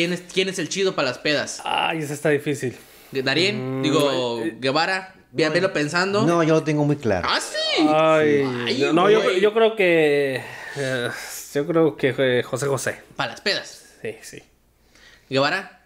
¿Quién 0.00 0.14
es, 0.14 0.22
quién 0.32 0.48
es 0.48 0.58
el 0.58 0.70
chido 0.70 0.94
para 0.94 1.08
las 1.08 1.18
pedas? 1.18 1.60
Ay, 1.62 1.98
esa 1.98 2.14
está 2.14 2.30
difícil. 2.30 2.74
Darien, 3.12 3.80
Mm, 3.80 3.82
digo, 3.82 4.40
eh, 4.42 4.56
Guevara. 4.58 5.14
Ve- 5.30 5.50
Velo 5.50 5.74
pensando. 5.74 6.22
No, 6.26 6.42
yo 6.42 6.54
lo 6.54 6.62
tengo 6.64 6.86
muy 6.86 6.96
claro. 6.96 7.28
Ah, 7.30 7.38
sí. 7.38 7.82
Ay, 7.86 8.42
Ay, 8.66 8.90
no, 8.94 9.10
yo, 9.10 9.52
creo 9.52 9.76
que. 9.76 10.40
eh, 10.76 11.08
yo 11.52 11.66
creo 11.66 11.96
que 11.98 12.14
eh, 12.16 12.42
José 12.42 12.66
José. 12.66 13.02
Para 13.14 13.32
las 13.32 13.42
pedas. 13.42 13.84
Sí, 14.00 14.14
sí. 14.22 14.42
Guevara. 15.28 15.82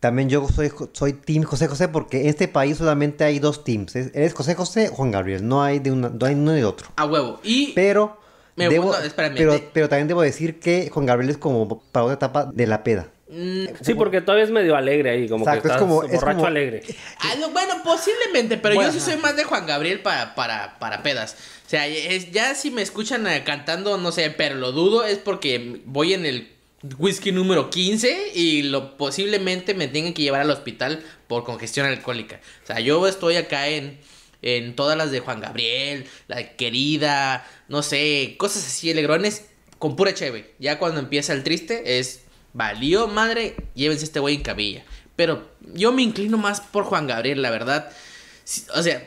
También 0.00 0.28
yo 0.28 0.46
soy, 0.48 0.70
soy 0.92 1.14
Team 1.14 1.44
José 1.44 1.66
José 1.66 1.88
porque 1.88 2.20
en 2.20 2.26
este 2.28 2.48
país 2.48 2.76
solamente 2.76 3.24
hay 3.24 3.38
dos 3.38 3.64
teams. 3.64 3.96
Es- 3.96 4.10
Eres 4.14 4.34
José 4.34 4.54
José 4.54 4.90
o 4.90 4.94
Juan 4.96 5.12
Gabriel. 5.12 5.48
No 5.48 5.62
hay 5.62 5.78
de 5.78 5.90
una, 5.92 6.10
no 6.10 6.26
hay 6.26 6.34
uno 6.34 6.52
de 6.52 6.64
otro. 6.66 6.88
A 6.96 7.06
huevo. 7.06 7.40
Y. 7.42 7.72
Pero, 7.72 8.20
Me 8.54 8.68
debo, 8.68 8.88
gusta- 8.88 9.04
espérame, 9.06 9.34
pero, 9.38 9.52
te- 9.54 9.70
pero 9.72 9.88
también 9.88 10.08
debo 10.08 10.20
decir 10.20 10.60
que 10.60 10.90
Juan 10.92 11.06
Gabriel 11.06 11.30
es 11.30 11.38
como 11.38 11.80
para 11.90 12.04
otra 12.04 12.14
etapa 12.14 12.44
de 12.52 12.66
la 12.66 12.84
peda. 12.84 13.08
Mm, 13.28 13.64
Sí, 13.82 13.94
porque 13.94 14.20
todavía 14.20 14.44
es 14.44 14.50
medio 14.50 14.76
alegre 14.76 15.10
ahí, 15.10 15.28
como 15.28 15.44
Exacto, 15.44 15.62
que 15.62 15.68
es 15.68 15.74
estás 15.74 15.82
como- 15.82 16.02
es 16.04 16.12
borracho 16.12 16.36
como- 16.36 16.46
alegre. 16.48 16.82
Ah, 17.20 17.34
no, 17.40 17.50
bueno, 17.50 17.82
posiblemente, 17.84 18.56
pero 18.56 18.74
Bueno, 18.76 18.90
yo 18.92 18.98
sí 18.98 19.04
soy 19.04 19.16
más 19.20 19.36
de 19.36 19.44
Juan 19.44 19.66
Gabriel 19.66 20.00
para, 20.00 20.34
para, 20.34 20.78
para 20.78 21.02
pedas. 21.02 21.36
O 21.66 21.68
sea, 21.68 21.86
es- 21.86 22.30
ya 22.32 22.54
si 22.54 22.70
me 22.70 22.82
escuchan 22.82 23.26
eh, 23.26 23.42
cantando, 23.44 23.98
no 23.98 24.12
sé, 24.12 24.30
pero 24.30 24.54
lo 24.54 24.72
dudo, 24.72 25.04
es 25.04 25.18
porque 25.18 25.80
voy 25.84 26.14
en 26.14 26.24
el 26.26 26.52
whisky 26.98 27.32
número 27.32 27.68
15 27.70 28.30
y 28.34 28.62
lo 28.62 28.96
posiblemente 28.96 29.74
me 29.74 29.88
tengan 29.88 30.12
que 30.12 30.22
llevar 30.22 30.42
al 30.42 30.50
hospital 30.50 31.02
por 31.26 31.42
congestión 31.42 31.86
alcohólica. 31.86 32.40
O 32.62 32.66
sea, 32.66 32.78
yo 32.80 33.08
estoy 33.08 33.34
acá 33.36 33.66
en, 33.68 33.98
en 34.42 34.76
todas 34.76 34.96
las 34.96 35.10
de 35.10 35.18
Juan 35.18 35.40
Gabriel, 35.40 36.06
la 36.28 36.50
querida, 36.54 37.44
no 37.68 37.82
sé, 37.82 38.36
cosas 38.38 38.64
así, 38.66 38.88
alegrones, 38.92 39.46
con 39.78 39.96
pura 39.96 40.14
cheve. 40.14 40.54
Ya 40.60 40.78
cuando 40.78 41.00
empieza 41.00 41.32
el 41.32 41.42
triste 41.42 41.98
es, 41.98 42.20
valió 42.56 43.06
madre, 43.06 43.54
llévense 43.74 44.04
este 44.04 44.18
güey 44.20 44.36
en 44.36 44.42
cabilla. 44.42 44.84
Pero 45.14 45.46
yo 45.74 45.92
me 45.92 46.02
inclino 46.02 46.38
más 46.38 46.60
por 46.60 46.84
Juan 46.84 47.06
Gabriel, 47.06 47.42
la 47.42 47.50
verdad. 47.50 47.90
O 48.74 48.82
sea, 48.82 49.06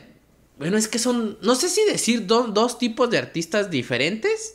bueno, 0.58 0.76
es 0.76 0.88
que 0.88 0.98
son, 0.98 1.38
no 1.42 1.54
sé 1.54 1.68
si 1.68 1.84
decir 1.84 2.26
do- 2.26 2.48
dos 2.48 2.78
tipos 2.78 3.10
de 3.10 3.18
artistas 3.18 3.70
diferentes. 3.70 4.54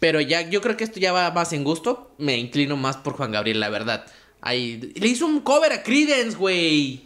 Pero 0.00 0.20
ya, 0.20 0.42
yo 0.48 0.60
creo 0.60 0.76
que 0.76 0.84
esto 0.84 1.00
ya 1.00 1.12
va 1.12 1.30
más 1.30 1.52
en 1.52 1.64
gusto. 1.64 2.10
Me 2.18 2.36
inclino 2.36 2.76
más 2.76 2.96
por 2.96 3.14
Juan 3.14 3.32
Gabriel, 3.32 3.60
la 3.60 3.68
verdad. 3.70 4.06
Ahí, 4.40 4.92
le 4.96 5.06
hizo 5.08 5.26
un 5.26 5.40
cover 5.40 5.72
a 5.72 5.82
Credence, 5.82 6.36
güey. 6.36 7.04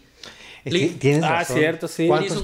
Le- 0.65 0.79
sí, 0.81 0.97
Tienes 0.99 1.23
Ah, 1.25 1.31
razón. 1.41 1.57
cierto, 1.57 1.89
sí. 1.89 2.07
¿Cuántos, 2.09 2.37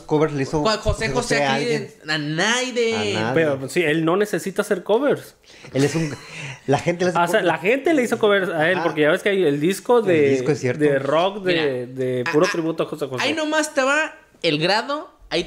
hizo 0.00 0.06
covers 0.06 0.32
le 0.32 0.42
hizo 0.42 0.60
Juan 0.60 0.78
José 0.78 1.08
José 1.10 1.42
a 1.44 1.54
aquí 1.54 1.64
alguien? 1.64 1.94
a 2.08 2.18
nadie. 2.18 3.18
Pero 3.34 3.68
sí, 3.68 3.82
él 3.82 4.04
no 4.04 4.16
necesita 4.16 4.62
hacer 4.62 4.82
covers. 4.82 5.36
Él 5.72 5.84
es 5.84 5.94
un... 5.94 6.14
La 6.66 6.78
gente 6.78 7.04
le 7.04 7.10
hace 7.10 7.18
Ah, 7.18 7.24
o 7.24 7.26
sea, 7.28 7.40
covers. 7.40 7.46
la 7.46 7.58
gente 7.58 7.94
le 7.94 8.02
hizo 8.02 8.18
covers 8.18 8.48
a 8.50 8.70
él, 8.70 8.78
Ah. 8.78 8.82
porque 8.82 9.02
ya 9.02 9.10
ves 9.10 9.22
que 9.22 9.30
hay 9.30 9.42
el 9.44 9.60
disco 9.60 10.02
de, 10.02 10.26
El 10.28 10.34
disco 10.36 10.52
es 10.52 10.60
cierto. 10.60 10.84
de 10.84 10.98
rock 10.98 11.42
de, 11.44 11.52
Mira. 11.52 11.64
de 12.04 12.24
puro 12.30 12.44
Ah, 12.46 12.48
ah, 12.48 12.52
tributo 12.52 12.82
a 12.82 12.86
José 12.86 13.06
José. 13.06 13.24
Ahí 13.24 13.32
nomás 13.34 13.72
va 13.82 14.14
el 14.42 14.58
grado, 14.58 15.10
ahí 15.30 15.44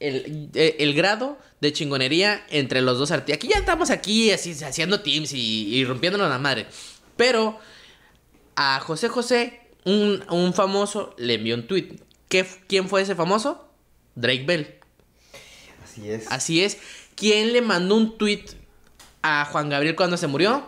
el, 0.00 0.50
eh, 0.54 0.76
el 0.80 0.94
grado 0.94 1.38
de 1.60 1.72
chingonería 1.72 2.44
entre 2.50 2.82
los 2.82 2.98
dos 2.98 3.10
artistas. 3.10 3.36
Aquí 3.38 3.48
ya 3.48 3.58
estamos 3.58 3.90
aquí 3.90 4.30
así 4.30 4.52
haciendo 4.62 5.00
teams 5.00 5.32
y, 5.32 5.74
y 5.74 5.84
rompiéndonos 5.84 6.28
la 6.28 6.38
madre. 6.38 6.66
Pero 7.16 7.58
a 8.56 8.80
José 8.80 9.08
José, 9.08 9.60
un, 9.86 10.22
un 10.30 10.52
famoso, 10.52 11.14
le 11.16 11.34
envió 11.34 11.54
un 11.54 11.66
tweet. 11.66 11.96
¿Qué, 12.28 12.44
¿Quién 12.68 12.88
fue 12.88 13.00
ese 13.02 13.14
famoso? 13.14 13.66
Drake 14.14 14.44
Bell. 14.46 14.74
Así 15.84 16.10
es. 16.10 16.26
Así 16.30 16.62
es. 16.62 16.78
¿Quién 17.14 17.52
le 17.54 17.62
mandó 17.62 17.94
un 17.96 18.18
tweet 18.18 18.44
a 19.22 19.46
Juan 19.46 19.68
Gabriel 19.70 19.96
cuando 19.96 20.16
se 20.18 20.26
murió? 20.26 20.62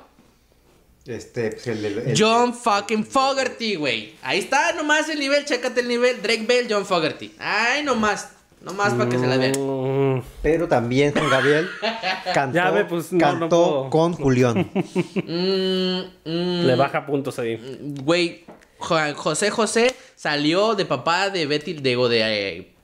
Este, 1.06 1.50
pues 1.52 1.66
el, 1.66 1.84
el- 1.84 1.98
el- 1.98 2.14
John 2.18 2.54
fucking 2.54 3.04
Fogerty, 3.04 3.74
güey. 3.76 4.14
Ahí 4.22 4.38
está 4.40 4.72
nomás 4.74 5.08
el 5.08 5.18
nivel, 5.18 5.44
chécate 5.44 5.80
el 5.80 5.88
nivel. 5.88 6.20
Drake 6.22 6.44
Bell, 6.46 6.66
John 6.70 6.84
Fogerty. 6.86 7.34
Ay, 7.38 7.82
nomás. 7.82 8.30
Nomás 8.60 8.92
para 8.94 9.08
que 9.08 9.18
se 9.18 9.26
la 9.26 9.36
vean. 9.36 9.52
Mm, 9.56 10.22
Pero 10.42 10.66
también 10.68 11.12
Juan 11.12 11.30
Gabriel 11.30 11.68
cantó, 12.34 12.54
Ya 12.56 12.70
ve, 12.70 12.84
pues, 12.84 13.12
no, 13.12 13.18
cantó 13.20 13.88
con 13.88 14.12
Julián. 14.14 14.68
Mm, 15.14 16.00
mm, 16.24 16.66
Le 16.66 16.74
baja 16.74 17.06
puntos 17.06 17.38
ahí. 17.38 17.56
Güey, 18.02 18.44
José 18.78 19.50
José 19.50 19.94
salió 20.16 20.74
de 20.74 20.84
papá 20.84 21.30
de 21.30 21.46
Betty, 21.46 21.74
digo, 21.74 22.08
de... 22.08 22.20
eh, 22.56 22.74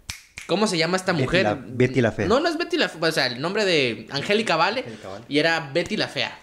¿Cómo 0.47 0.67
se 0.67 0.77
llama 0.77 0.97
esta 0.97 1.13
Betty 1.13 1.25
mujer? 1.25 1.43
la- 1.45 1.55
Betty 1.59 2.01
la 2.03 2.13
Fea. 2.13 2.27
No, 2.27 2.39
no 2.41 2.49
es 2.49 2.59
Betty 2.59 2.77
la 2.77 2.89
Fea. 2.89 2.99
O 3.09 3.13
sea, 3.13 3.27
el 3.27 3.41
nombre 3.41 3.65
de 3.65 4.07
Angélica 4.11 4.57
Vale. 4.57 4.85
Y 5.29 5.39
era 5.39 5.71
Betty 5.73 5.97
la 5.97 6.09
Fea. 6.09 6.39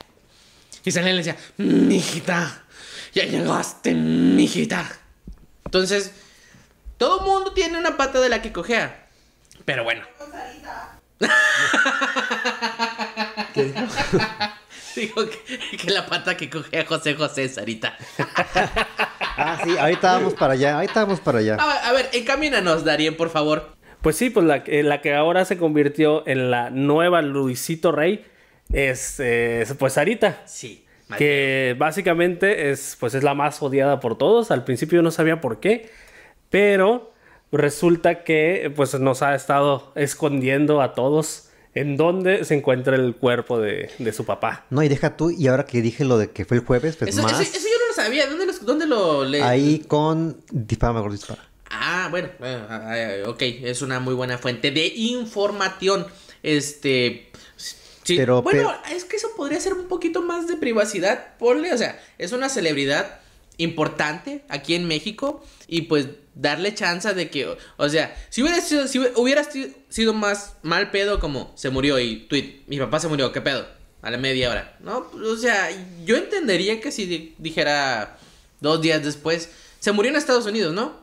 Y 0.84 0.92
salía 0.92 1.12
y 1.12 1.14
le 1.14 1.24
decía, 1.24 1.38
mijita, 1.58 2.64
ya 3.14 3.26
llegaste, 3.26 3.94
mijita. 3.94 4.90
Entonces, 5.66 6.12
todo 6.98 7.22
mundo 7.22 7.54
tiene 7.54 7.78
una 7.78 7.96
pata 7.98 8.20
de 8.20 8.30
la 8.30 8.42
que 8.42 8.52
cojea. 8.52 9.06
Pero 9.66 9.84
bueno. 9.84 10.04
Digo 14.96 15.22
que, 15.30 15.78
que 15.78 15.90
la 15.92 16.06
pata 16.06 16.36
que 16.36 16.50
cogea 16.50 16.86
José 16.86 17.14
José 17.16 17.44
es 17.46 17.56
Sarita. 17.56 17.96
Ah, 19.38 19.60
sí, 19.64 19.78
ahorita 19.78 20.14
vamos 20.14 20.34
para 20.34 20.54
allá, 20.54 20.76
ahorita 20.76 21.04
vamos 21.06 21.20
para 21.20 21.40
allá. 21.40 21.58
A, 21.60 21.90
a 21.90 21.94
ver, 21.94 22.10
encamínanos, 22.14 22.84
Darien, 22.84 23.16
por 23.18 23.30
favor. 23.30 23.76
Pues 24.02 24.16
sí, 24.16 24.30
pues 24.30 24.46
la, 24.46 24.64
que- 24.64 24.84
la 24.84 25.02
que 25.02 25.14
ahora 25.14 25.46
se 25.46 25.58
convirtió 25.58 26.28
en 26.28 26.50
la 26.52 26.70
nueva 26.70 27.22
Luisito 27.22 27.92
Rey 27.92 28.26
es 28.74 29.20
eh, 29.20 29.66
pues 29.78 29.94
Sarita. 29.94 30.42
Sí. 30.46 30.86
Que 31.18 31.76
básicamente 31.78 32.72
es, 32.72 32.96
pues 33.00 33.14
es 33.16 33.24
la 33.24 33.34
más 33.34 33.62
odiada 33.62 34.00
por 34.00 34.18
todos. 34.18 34.50
Al 34.50 34.64
principio 34.64 35.02
no 35.02 35.12
sabía 35.12 35.42
por 35.42 35.60
qué, 35.60 35.90
pero 36.50 37.12
resulta 37.52 38.24
que 38.24 38.72
pues 38.76 38.98
nos 38.98 39.22
ha 39.22 39.36
estado 39.36 39.92
escondiendo 39.96 40.82
a 40.82 40.94
todos 40.94 41.51
en 41.74 41.96
dónde 41.98 42.44
se 42.46 42.54
encuentra 42.56 42.96
el 42.96 43.16
cuerpo 43.16 43.60
de, 43.60 43.90
de 43.98 44.14
su 44.14 44.26
papá. 44.26 44.66
No, 44.70 44.84
y 44.84 44.90
deja 44.90 45.16
tú, 45.16 45.30
y 45.32 45.48
ahora 45.48 45.66
que 45.66 45.82
dije 45.82 46.04
lo 46.06 46.18
de 46.18 46.30
que 46.32 46.44
fue 46.46 46.58
el 46.58 46.64
jueves, 46.66 46.98
pues 46.98 47.12
Eso, 47.12 47.24
más. 47.24 47.34
eso- 47.34 47.42
eso 47.44 47.68
yo 47.68 47.78
no 47.80 47.88
lo 47.88 47.94
sabía. 47.94 48.28
¿Dónde, 48.28 48.46
los- 48.46 48.66
dónde 48.66 48.88
lo 48.88 49.24
le... 49.24 49.42
Ahí 49.42 49.80
con 49.88 50.38
Dispara. 50.52 51.02
Ah, 51.70 52.08
bueno, 52.12 52.30
bueno, 52.40 52.66
ah, 52.70 52.92
ah, 53.26 53.30
ok, 53.30 53.42
es 53.42 53.82
una 53.82 54.00
muy 54.02 54.14
buena 54.14 54.38
fuente 54.38 54.72
de 54.72 54.88
información. 54.88 56.06
Este. 56.44 57.30
Sí, 58.04 58.18
Pero- 58.18 58.42
bueno, 58.42 58.74
es 58.94 59.06
que 59.06 59.16
eso 59.18 59.30
podría 59.38 59.60
ser 59.62 59.74
un 59.74 59.88
poquito 59.88 60.22
más 60.22 60.48
de 60.48 60.58
privacidad. 60.58 61.38
Ponle, 61.38 61.72
o 61.72 61.78
sea, 61.78 62.02
es 62.18 62.32
una 62.34 62.50
celebridad 62.50 63.20
importante 63.58 64.44
aquí 64.50 64.74
en 64.76 64.88
México 64.88 65.44
y 65.68 65.84
pues 65.84 66.08
darle 66.34 66.74
chance 66.74 67.14
de 67.14 67.30
que, 67.30 67.56
o 67.78 67.90
sea, 67.90 68.16
si 68.30 68.42
hubiera 68.42 68.62
sido, 68.62 68.88
si 68.88 69.00
hubiera 69.00 69.44
si- 69.44 69.76
sido 69.90 70.14
más 70.14 70.56
mal 70.64 70.90
pedo 70.92 71.20
como 71.20 71.52
se 71.56 71.70
murió 71.70 72.00
y 72.00 72.28
tweet, 72.28 72.62
mi 72.68 72.78
papá 72.80 73.00
se 73.00 73.08
murió, 73.08 73.32
¿qué 73.32 73.42
pedo? 73.42 73.68
A 74.02 74.10
la 74.10 74.18
media 74.18 74.50
hora, 74.50 74.78
¿no? 74.80 75.10
O 75.14 75.36
sea, 75.36 75.70
yo 76.06 76.16
entendería 76.18 76.80
que 76.82 76.92
si 76.92 77.06
di- 77.06 77.36
dijera 77.38 78.18
dos 78.60 78.82
días 78.82 79.04
después, 79.04 79.50
se 79.80 79.92
murió 79.92 80.10
en 80.12 80.18
Estados 80.18 80.46
Unidos, 80.46 80.74
¿no? 80.74 81.02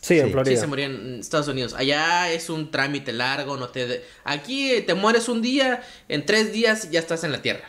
Sí, 0.00 0.18
en. 0.18 0.32
Florida. 0.32 0.54
Sí, 0.56 0.60
se 0.60 0.66
murió 0.66 0.86
en 0.86 1.20
Estados 1.20 1.46
Unidos. 1.46 1.74
Allá 1.74 2.32
es 2.32 2.50
un 2.50 2.70
trámite 2.72 3.12
largo, 3.12 3.56
no 3.56 3.68
te... 3.68 3.86
de- 3.86 4.04
Aquí 4.24 4.80
te 4.84 4.94
mueres 4.94 5.28
un 5.28 5.42
día, 5.42 5.82
en 6.08 6.26
tres 6.26 6.52
días 6.52 6.90
ya 6.90 6.98
estás 6.98 7.22
en 7.22 7.30
la 7.30 7.40
tierra, 7.42 7.68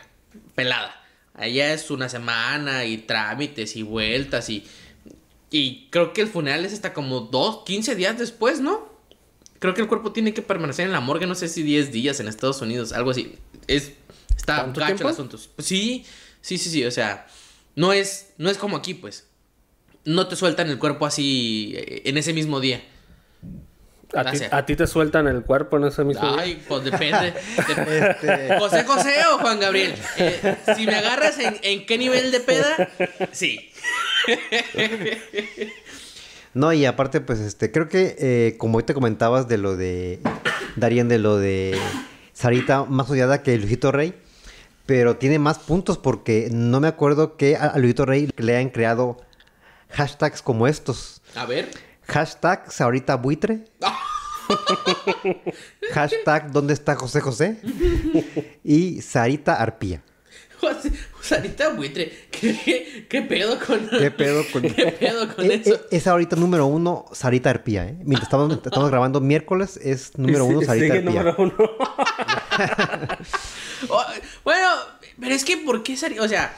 pelada. 0.56 1.00
Allá 1.34 1.72
es 1.72 1.90
una 1.90 2.08
semana 2.08 2.84
y 2.84 2.98
trámites 2.98 3.76
y 3.76 3.82
vueltas 3.82 4.48
y... 4.50 4.64
Y 5.56 5.86
creo 5.90 6.12
que 6.12 6.20
el 6.22 6.26
funeral 6.26 6.64
es 6.64 6.72
hasta 6.72 6.92
como 6.92 7.20
dos, 7.20 7.62
15 7.64 7.94
días 7.94 8.18
después, 8.18 8.58
¿no? 8.60 8.88
Creo 9.60 9.72
que 9.72 9.82
el 9.82 9.86
cuerpo 9.86 10.10
tiene 10.10 10.34
que 10.34 10.42
permanecer 10.42 10.84
en 10.86 10.90
la 10.92 10.98
morgue, 11.00 11.26
no 11.28 11.36
sé 11.36 11.46
si 11.48 11.62
10 11.62 11.92
días 11.92 12.18
en 12.18 12.26
Estados 12.26 12.60
Unidos, 12.60 12.92
algo 12.92 13.12
así. 13.12 13.36
Es... 13.68 13.92
Está 14.36 14.56
¿Tanto 14.56 14.80
gacho 14.80 14.94
tiempo? 14.96 15.08
el 15.08 15.14
asunto. 15.14 15.38
Pues 15.54 15.68
sí, 15.68 16.04
sí, 16.40 16.58
sí, 16.58 16.70
sí, 16.70 16.84
o 16.84 16.90
sea... 16.90 17.28
No 17.76 17.92
es, 17.92 18.30
no 18.36 18.50
es 18.50 18.58
como 18.58 18.76
aquí, 18.76 18.94
pues. 18.94 19.26
No 20.04 20.26
te 20.26 20.34
sueltan 20.34 20.68
el 20.70 20.78
cuerpo 20.80 21.06
así 21.06 21.72
eh, 21.76 22.02
en 22.06 22.18
ese 22.18 22.32
mismo 22.32 22.58
día. 22.58 22.82
¿A 24.12 24.22
ti, 24.22 24.30
Gracias. 24.30 24.52
a 24.52 24.66
ti 24.66 24.76
te 24.76 24.86
sueltan 24.86 25.26
el 25.28 25.42
cuerpo 25.42 25.76
en 25.76 25.84
ese 25.84 26.04
mismo 26.04 26.22
día? 26.34 26.36
Ay, 26.40 26.62
pues 26.68 26.84
depende. 26.84 27.32
Dep- 27.56 28.16
Este, 28.20 28.58
José 28.58 28.84
José 28.84 29.14
o 29.32 29.38
Juan 29.38 29.58
Gabriel. 29.60 29.94
Eh, 30.18 30.56
si 30.76 30.86
me 30.86 30.94
agarras 30.96 31.38
en, 31.38 31.58
en 31.62 31.86
qué 31.86 31.96
nivel 31.98 32.30
de 32.30 32.40
peda, 32.40 32.90
sí. 33.32 33.70
No, 36.54 36.72
y 36.72 36.86
aparte, 36.86 37.20
pues, 37.20 37.40
este, 37.40 37.72
creo 37.72 37.88
que 37.88 38.14
eh, 38.16 38.56
como 38.58 38.78
hoy 38.78 38.84
te 38.84 38.94
comentabas 38.94 39.48
de 39.48 39.58
lo 39.58 39.76
de 39.76 40.20
Darien, 40.76 41.08
de 41.08 41.18
lo 41.18 41.36
de 41.36 41.76
Sarita, 42.32 42.84
más 42.84 43.10
odiada 43.10 43.42
que 43.42 43.58
Luisito 43.58 43.90
Rey, 43.90 44.14
pero 44.86 45.16
tiene 45.16 45.40
más 45.40 45.58
puntos 45.58 45.98
porque 45.98 46.48
no 46.52 46.78
me 46.78 46.86
acuerdo 46.86 47.36
que 47.36 47.56
a, 47.56 47.76
Luisito 47.76 48.06
Rey 48.06 48.30
le 48.36 48.56
hayan 48.56 48.70
creado 48.70 49.16
hashtags 49.90 50.42
como 50.42 50.68
estos. 50.68 51.22
A 51.34 51.44
ver. 51.44 51.70
Hashtag 52.06 52.70
Sarita 52.70 53.16
Buitre. 53.16 53.64
Hashtag 55.92 56.52
¿Dónde 56.52 56.74
está 56.74 56.94
José 56.94 57.20
José? 57.20 57.58
Y 58.62 59.00
Sarita 59.00 59.54
Arpía. 59.54 60.02
José, 60.60 60.92
Sarita 61.28 61.70
Buitre. 61.70 62.26
¿Qué, 62.30 63.06
qué 63.08 63.22
pedo 63.22 63.58
con 63.58 63.88
¿Qué 63.88 64.10
pedo 64.10 64.44
con, 64.52 64.62
¿Qué 64.74 64.86
pedo 64.92 65.34
con 65.34 65.44
Eh, 65.50 65.54
eso? 65.64 65.74
eh, 65.74 65.80
es 65.90 66.06
ahorita 66.06 66.36
número 66.36 66.66
uno 66.66 67.06
Sarita 67.12 67.50
Arpía, 67.50 67.86
¿eh? 67.86 67.94
Mientras 68.00 68.24
estamos, 68.24 68.52
estamos 68.64 68.90
grabando 68.90 69.20
miércoles, 69.20 69.78
es 69.82 70.16
número 70.18 70.44
uno 70.44 70.60
Sí, 70.60 70.66
Sarita 70.66 70.86
sigue 70.94 70.98
Arpía. 70.98 71.22
número 71.22 71.34
uno. 71.38 71.54
Oh, 73.88 74.02
bueno, 74.44 74.68
pero 75.20 75.34
es 75.34 75.44
que 75.44 75.56
¿por 75.58 75.82
qué 75.82 75.96
Sarita? 75.96 76.22
O 76.22 76.28
sea, 76.28 76.54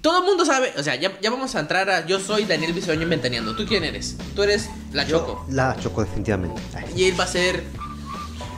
todo 0.00 0.18
el 0.20 0.24
mundo 0.24 0.44
sabe. 0.44 0.72
O 0.76 0.82
sea, 0.82 0.96
ya, 0.96 1.18
ya 1.20 1.30
vamos 1.30 1.54
a 1.54 1.60
entrar 1.60 1.88
a. 1.90 2.06
Yo 2.06 2.18
soy 2.20 2.44
Daniel 2.44 2.72
Bisoño 2.72 3.06
Ventaneando. 3.08 3.54
¿Tú 3.56 3.64
quién 3.66 3.84
eres? 3.84 4.16
Tú 4.34 4.42
eres 4.42 4.68
la 4.92 5.06
Choco. 5.06 5.46
La 5.50 5.76
Choco, 5.80 6.02
definitivamente. 6.02 6.60
Ay, 6.74 6.84
Y 6.96 7.04
él 7.04 7.18
va 7.18 7.24
a 7.24 7.28
ser. 7.28 7.62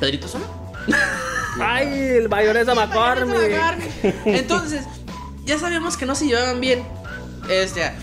Pedrito 0.00 0.26
Sola. 0.28 0.46
¡Ay, 1.60 1.88
el 2.18 2.28
mayonesa 2.28 2.74
McCormick! 2.74 3.56
Entonces, 4.26 4.84
ya 5.44 5.58
sabemos 5.58 5.96
que 5.96 6.06
no 6.06 6.14
se 6.14 6.26
llevaban 6.26 6.60
bien. 6.60 6.82
Sea, 7.72 7.96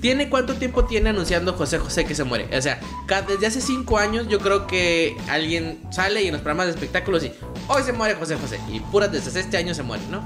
¿tiene 0.00 0.28
cuánto 0.28 0.54
tiempo 0.54 0.84
tiene 0.84 1.10
anunciando 1.10 1.52
José 1.52 1.78
José 1.78 2.04
que 2.04 2.14
se 2.14 2.24
muere? 2.24 2.56
O 2.56 2.62
sea, 2.62 2.80
desde 3.28 3.46
hace 3.46 3.60
cinco 3.60 3.98
años 3.98 4.28
yo 4.28 4.40
creo 4.40 4.66
que 4.66 5.16
alguien 5.28 5.82
sale 5.90 6.22
y 6.22 6.26
en 6.26 6.32
los 6.32 6.42
programas 6.42 6.66
de 6.66 6.72
espectáculos 6.72 7.24
y 7.24 7.32
hoy 7.68 7.82
se 7.82 7.92
muere 7.92 8.14
José 8.14 8.36
José. 8.36 8.60
Y 8.72 8.80
puras 8.80 9.12
desde 9.12 9.38
este 9.38 9.56
año 9.56 9.74
se 9.74 9.82
muere, 9.82 10.02
¿no? 10.10 10.24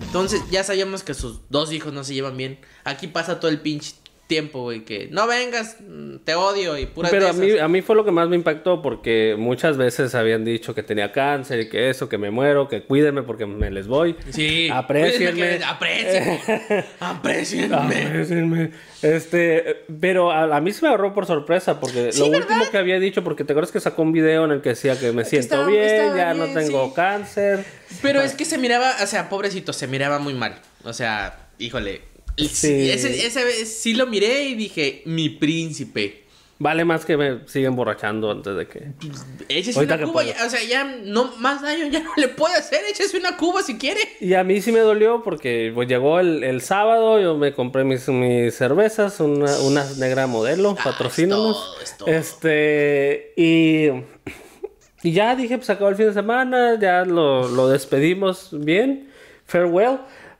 Entonces, 0.00 0.42
ya 0.50 0.64
sabíamos 0.64 1.02
que 1.02 1.14
sus 1.14 1.40
dos 1.50 1.72
hijos 1.72 1.92
no 1.92 2.04
se 2.04 2.14
llevan 2.14 2.36
bien. 2.36 2.58
Aquí 2.84 3.06
pasa 3.06 3.40
todo 3.40 3.50
el 3.50 3.60
pinche 3.60 3.94
tiempo, 4.26 4.62
güey, 4.62 4.84
que 4.84 5.08
no 5.12 5.26
vengas, 5.28 5.76
mm, 5.80 6.16
te 6.24 6.34
odio 6.34 6.76
y 6.78 6.86
puras 6.86 7.12
Pero 7.12 7.28
a 7.28 7.32
mí, 7.32 7.58
a 7.58 7.68
mí 7.68 7.80
fue 7.82 7.94
lo 7.94 8.04
que 8.04 8.10
más 8.10 8.28
me 8.28 8.34
impactó 8.36 8.82
porque 8.82 9.36
muchas 9.38 9.76
veces 9.76 10.14
habían 10.16 10.44
dicho 10.44 10.74
que 10.74 10.82
tenía 10.82 11.12
cáncer 11.12 11.60
y 11.60 11.68
que 11.68 11.90
eso, 11.90 12.08
que 12.08 12.18
me 12.18 12.30
muero, 12.32 12.66
que 12.68 12.82
cuídenme 12.82 13.22
porque 13.22 13.46
me 13.46 13.70
les 13.70 13.86
voy. 13.86 14.16
Sí, 14.30 14.68
Aprecienme. 14.72 15.60
Aprecienme. 15.64 16.84
Aprecienme. 17.00 18.70
Este, 19.02 19.84
pero 20.00 20.30
a, 20.32 20.56
a 20.56 20.60
mí 20.60 20.72
se 20.72 20.82
me 20.82 20.88
agarró 20.88 21.14
por 21.14 21.26
sorpresa 21.26 21.78
porque 21.78 22.12
Sí, 22.12 22.20
lo 22.20 22.30
¿verdad? 22.30 22.48
último 22.50 22.70
que 22.70 22.78
había 22.78 22.98
dicho, 22.98 23.22
porque 23.22 23.44
te 23.44 23.52
acuerdas 23.52 23.70
que 23.72 23.80
sacó 23.80 24.02
un 24.02 24.12
video 24.12 24.44
en 24.44 24.50
el 24.52 24.60
que 24.62 24.70
decía 24.70 24.98
que 24.98 25.12
me 25.12 25.24
siento 25.24 25.54
estaba- 25.54 25.66
bien, 25.68 25.82
estaba 25.84 26.16
ya 26.16 26.32
bien, 26.32 26.46
no 26.54 26.60
tengo 26.60 26.86
sí. 26.88 26.92
cáncer. 26.96 27.64
Pero 28.02 28.22
es 28.22 28.34
que 28.34 28.44
se 28.44 28.58
miraba, 28.58 28.92
o 29.02 29.06
sea, 29.06 29.28
pobrecito, 29.28 29.72
se 29.72 29.86
miraba 29.86 30.18
muy 30.18 30.34
mal. 30.34 30.56
O 30.84 30.92
sea, 30.92 31.48
híjole. 31.58 32.15
Sí. 32.36 32.90
Ese, 32.90 33.26
esa 33.26 33.44
vez 33.44 33.68
sí 33.80 33.94
lo 33.94 34.06
miré 34.06 34.44
y 34.44 34.54
dije, 34.54 35.02
mi 35.06 35.28
príncipe. 35.30 36.22
Vale 36.58 36.86
más 36.86 37.04
que 37.04 37.18
me 37.18 37.40
siga 37.48 37.68
emborrachando 37.68 38.30
antes 38.30 38.56
de 38.56 38.66
que. 38.66 38.82
Échese 39.50 39.78
Ahorita 39.78 39.96
una 39.96 40.06
cuba, 40.06 40.24
ya- 40.24 40.46
o 40.46 40.48
sea, 40.48 40.64
ya 40.64 40.84
no 40.84 41.36
más 41.36 41.60
daño 41.60 41.86
ya 41.88 42.00
no 42.00 42.10
le 42.16 42.28
puede 42.28 42.54
hacer, 42.54 42.80
échese 42.90 43.18
una 43.18 43.36
cuba 43.36 43.62
si 43.62 43.76
quiere. 43.76 44.00
Y 44.22 44.32
a 44.32 44.42
mí 44.42 44.62
sí 44.62 44.72
me 44.72 44.78
dolió 44.80 45.22
porque 45.22 45.70
pues, 45.74 45.86
llegó 45.86 46.18
el, 46.18 46.42
el 46.44 46.62
sábado, 46.62 47.20
yo 47.20 47.36
me 47.36 47.52
compré 47.52 47.84
mis, 47.84 48.08
mis 48.08 48.54
cervezas, 48.54 49.20
una, 49.20 49.54
una 49.58 49.84
negra 49.98 50.26
modelo, 50.26 50.76
Ah, 50.78 50.84
patrocínanos. 50.84 51.56
es 51.56 51.62
todo, 51.62 51.82
es 51.82 51.96
todo. 51.98 52.08
Este, 52.08 53.32
y, 53.36 53.88
y 55.02 55.12
ya 55.12 55.36
dije, 55.36 55.58
pues 55.58 55.68
acabó 55.68 55.90
el 55.90 55.96
fin 55.96 56.06
de 56.06 56.14
semana, 56.14 56.78
ya 56.80 57.04
lo, 57.04 57.48
lo 57.48 57.68
despedimos 57.68 58.48
bien, 58.52 59.10
farewell, 59.44 59.98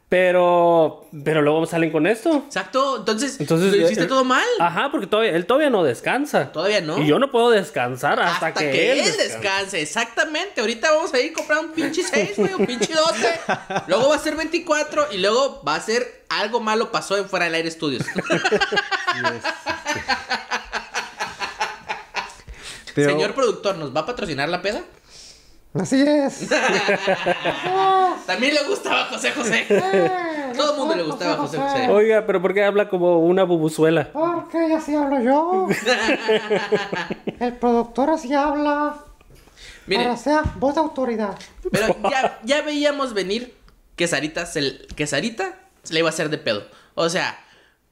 pero, 0.09 1.09
pero 1.25 1.43
luego 1.43 1.67
salen 1.67 1.91
con 1.91 2.07
esto. 2.07 2.45
Exacto, 2.47 2.99
entonces, 2.99 3.41
Entonces, 3.41 3.73
¿lo 3.73 3.85
hiciste 3.85 4.05
eh, 4.05 4.07
todo 4.07 4.23
mal? 4.23 4.45
Ajá, 4.61 4.89
porque 4.93 5.09
todavía, 5.09 5.33
él 5.33 5.47
todavía 5.47 5.69
no 5.69 5.83
descansa. 5.83 6.53
Todavía 6.53 6.81
no. 6.81 6.99
Y 6.99 7.07
yo 7.09 7.19
no 7.19 7.33
puedo 7.33 7.51
descansar 7.51 8.21
hasta, 8.21 8.47
Hasta, 8.49 8.61
que, 8.61 8.93
él, 8.93 8.99
descanse. 9.05 9.25
descanse. 9.33 9.83
Exactamente. 9.83 10.61
Ahorita 10.61 10.93
vamos 10.93 11.13
a 11.13 11.19
ir 11.21 11.33
a 11.33 11.35
comprar 11.35 11.59
un 11.59 11.73
pinche 11.73 12.05
6, 12.05 12.35
güey, 12.37 12.55
un 12.55 12.67
pinche 12.67 12.93
12. 12.95 13.41
luego 13.89 14.09
va 14.09 14.15
a 14.15 14.19
ser 14.21 14.37
24 14.37 15.09
y 15.13 15.19
luego 15.19 15.61
va 15.67 15.75
a 15.75 15.81
ser 15.81 16.25
algo 16.29 16.61
malo 16.61 16.93
pasó 16.93 17.17
en 17.17 17.29
Fuera 17.29 17.47
del 17.47 17.55
Aire 17.55 17.71
Studios. 17.71 18.05
Pero- 22.95 23.11
Señor 23.11 23.35
productor, 23.35 23.77
¿nos 23.77 23.95
va 23.95 24.01
a 24.01 24.07
patrocinar 24.07 24.49
la 24.49 24.63
peda? 24.63 24.83
Así 25.81 26.01
es. 26.01 26.49
También 28.27 28.55
le 28.55 28.65
gustaba 28.65 29.03
a 29.03 29.05
José 29.07 29.33
José. 29.33 29.67
Todo 30.57 30.73
el 30.73 30.79
mundo 30.79 30.95
le 30.95 31.03
gustaba 31.03 31.35
a 31.35 31.37
José 31.37 31.59
José. 31.59 31.89
Oiga, 31.89 32.25
pero 32.27 32.41
¿por 32.43 32.55
qué 32.55 32.65
habla 32.65 32.89
como 32.89 33.21
una 33.21 33.45
bubuzuela? 33.45 34.11
Porque 34.13 34.75
así 34.75 34.95
hablo 34.95 35.21
yo. 35.21 35.69
El 37.41 37.55
productor 37.55 38.11
así 38.11 38.33
habla. 38.33 38.97
Miren, 39.87 40.17
sea 40.17 40.43
voz 40.57 40.75
de 40.75 40.81
autoridad. 40.81 41.39
pero 41.71 41.97
ya, 42.11 42.41
ya 42.43 42.63
veíamos 42.63 43.15
venir 43.15 43.55
que 43.95 44.09
Sarita, 44.09 44.47
se, 44.47 44.87
que 44.97 45.07
Sarita 45.07 45.59
se 45.83 45.95
le 45.95 46.01
iba 46.01 46.09
a 46.09 46.11
hacer 46.11 46.29
de 46.31 46.39
pedo. 46.39 46.67
O 46.95 47.09
sea, 47.09 47.39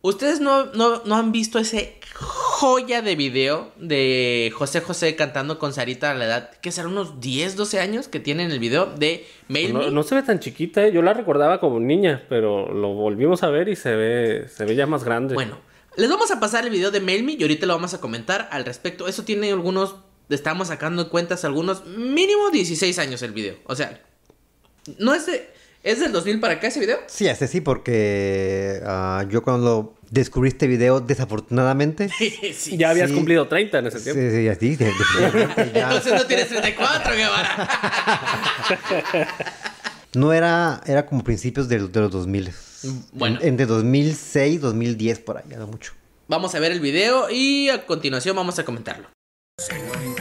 ustedes 0.02 0.40
no, 0.40 0.66
no, 0.66 1.02
no 1.04 1.16
han 1.16 1.32
visto 1.32 1.58
ese 1.58 2.00
joya 2.64 3.02
de 3.02 3.14
video 3.14 3.70
de 3.76 4.50
José 4.56 4.80
José 4.80 5.16
cantando 5.16 5.58
con 5.58 5.74
Sarita 5.74 6.12
a 6.12 6.14
la 6.14 6.24
edad, 6.24 6.50
que 6.62 6.72
será 6.72 6.88
unos 6.88 7.20
10, 7.20 7.56
12 7.56 7.78
años 7.78 8.08
que 8.08 8.20
tiene 8.20 8.42
en 8.42 8.50
el 8.50 8.58
video 8.58 8.86
de 8.86 9.26
Mail 9.48 9.74
No, 9.74 9.80
Me. 9.80 9.90
no 9.90 10.02
se 10.02 10.14
ve 10.14 10.22
tan 10.22 10.40
chiquita, 10.40 10.82
¿eh? 10.86 10.90
yo 10.90 11.02
la 11.02 11.12
recordaba 11.12 11.60
como 11.60 11.78
niña, 11.78 12.24
pero 12.30 12.72
lo 12.72 12.94
volvimos 12.94 13.42
a 13.42 13.50
ver 13.50 13.68
y 13.68 13.76
se 13.76 13.94
ve, 13.94 14.48
se 14.48 14.64
ve 14.64 14.74
ya 14.76 14.86
más 14.86 15.04
grande. 15.04 15.34
Bueno, 15.34 15.58
les 15.98 16.08
vamos 16.08 16.30
a 16.30 16.40
pasar 16.40 16.64
el 16.64 16.70
video 16.70 16.90
de 16.90 17.00
Mail 17.00 17.22
Me 17.22 17.32
y 17.32 17.42
ahorita 17.42 17.66
lo 17.66 17.74
vamos 17.74 17.92
a 17.92 18.00
comentar 18.00 18.48
al 18.50 18.64
respecto. 18.64 19.08
Eso 19.08 19.24
tiene 19.24 19.50
algunos, 19.50 19.96
estamos 20.30 20.68
sacando 20.68 21.10
cuentas 21.10 21.44
algunos, 21.44 21.84
mínimo 21.84 22.48
16 22.48 22.98
años 22.98 23.20
el 23.20 23.32
video. 23.32 23.56
O 23.66 23.76
sea, 23.76 24.00
no 24.98 25.12
es 25.12 25.26
de, 25.26 25.50
¿es 25.84 26.00
del 26.00 26.10
2000 26.12 26.40
para 26.40 26.54
acá 26.54 26.66
ese 26.66 26.80
video? 26.80 26.98
Sí, 27.06 27.26
ese 27.28 27.46
sí, 27.46 27.60
porque 27.60 28.80
ah, 28.84 29.24
yo 29.30 29.42
cuando 29.42 29.94
descubrí 30.10 30.48
este 30.48 30.66
video, 30.66 31.00
desafortunadamente. 31.00 32.08
sí. 32.56 32.76
ya 32.76 32.90
habías 32.90 33.10
sí. 33.10 33.14
cumplido 33.16 33.46
30 33.46 33.78
en 33.78 33.86
ese 33.86 33.98
Sí, 33.98 34.04
tiempo. 34.12 34.20
sí, 34.36 34.48
así. 34.48 34.76
de- 34.76 34.84
definitivamente 34.86 35.72
ya. 35.74 35.82
Entonces 35.88 36.12
no 36.14 36.26
tienes 36.26 36.48
34, 36.48 37.14
Guevara. 37.14 37.68
No 40.14 40.32
era, 40.32 40.80
era 40.86 41.06
como 41.06 41.24
principios 41.24 41.68
de, 41.68 41.88
de 41.88 42.00
los 42.00 42.10
2000. 42.12 42.52
Bueno. 43.14 43.40
En- 43.40 43.48
entre 43.48 43.66
2006, 43.66 44.60
2010, 44.60 45.18
por 45.18 45.38
ahí, 45.38 45.44
no 45.56 45.66
mucho. 45.66 45.92
Vamos 46.28 46.54
a 46.54 46.60
ver 46.60 46.70
el 46.70 46.78
video 46.78 47.28
y 47.30 47.68
a 47.68 47.84
continuación 47.84 48.36
vamos 48.36 48.56
a 48.60 48.64
comentarlo. 48.64 49.08
Señor 49.58 50.13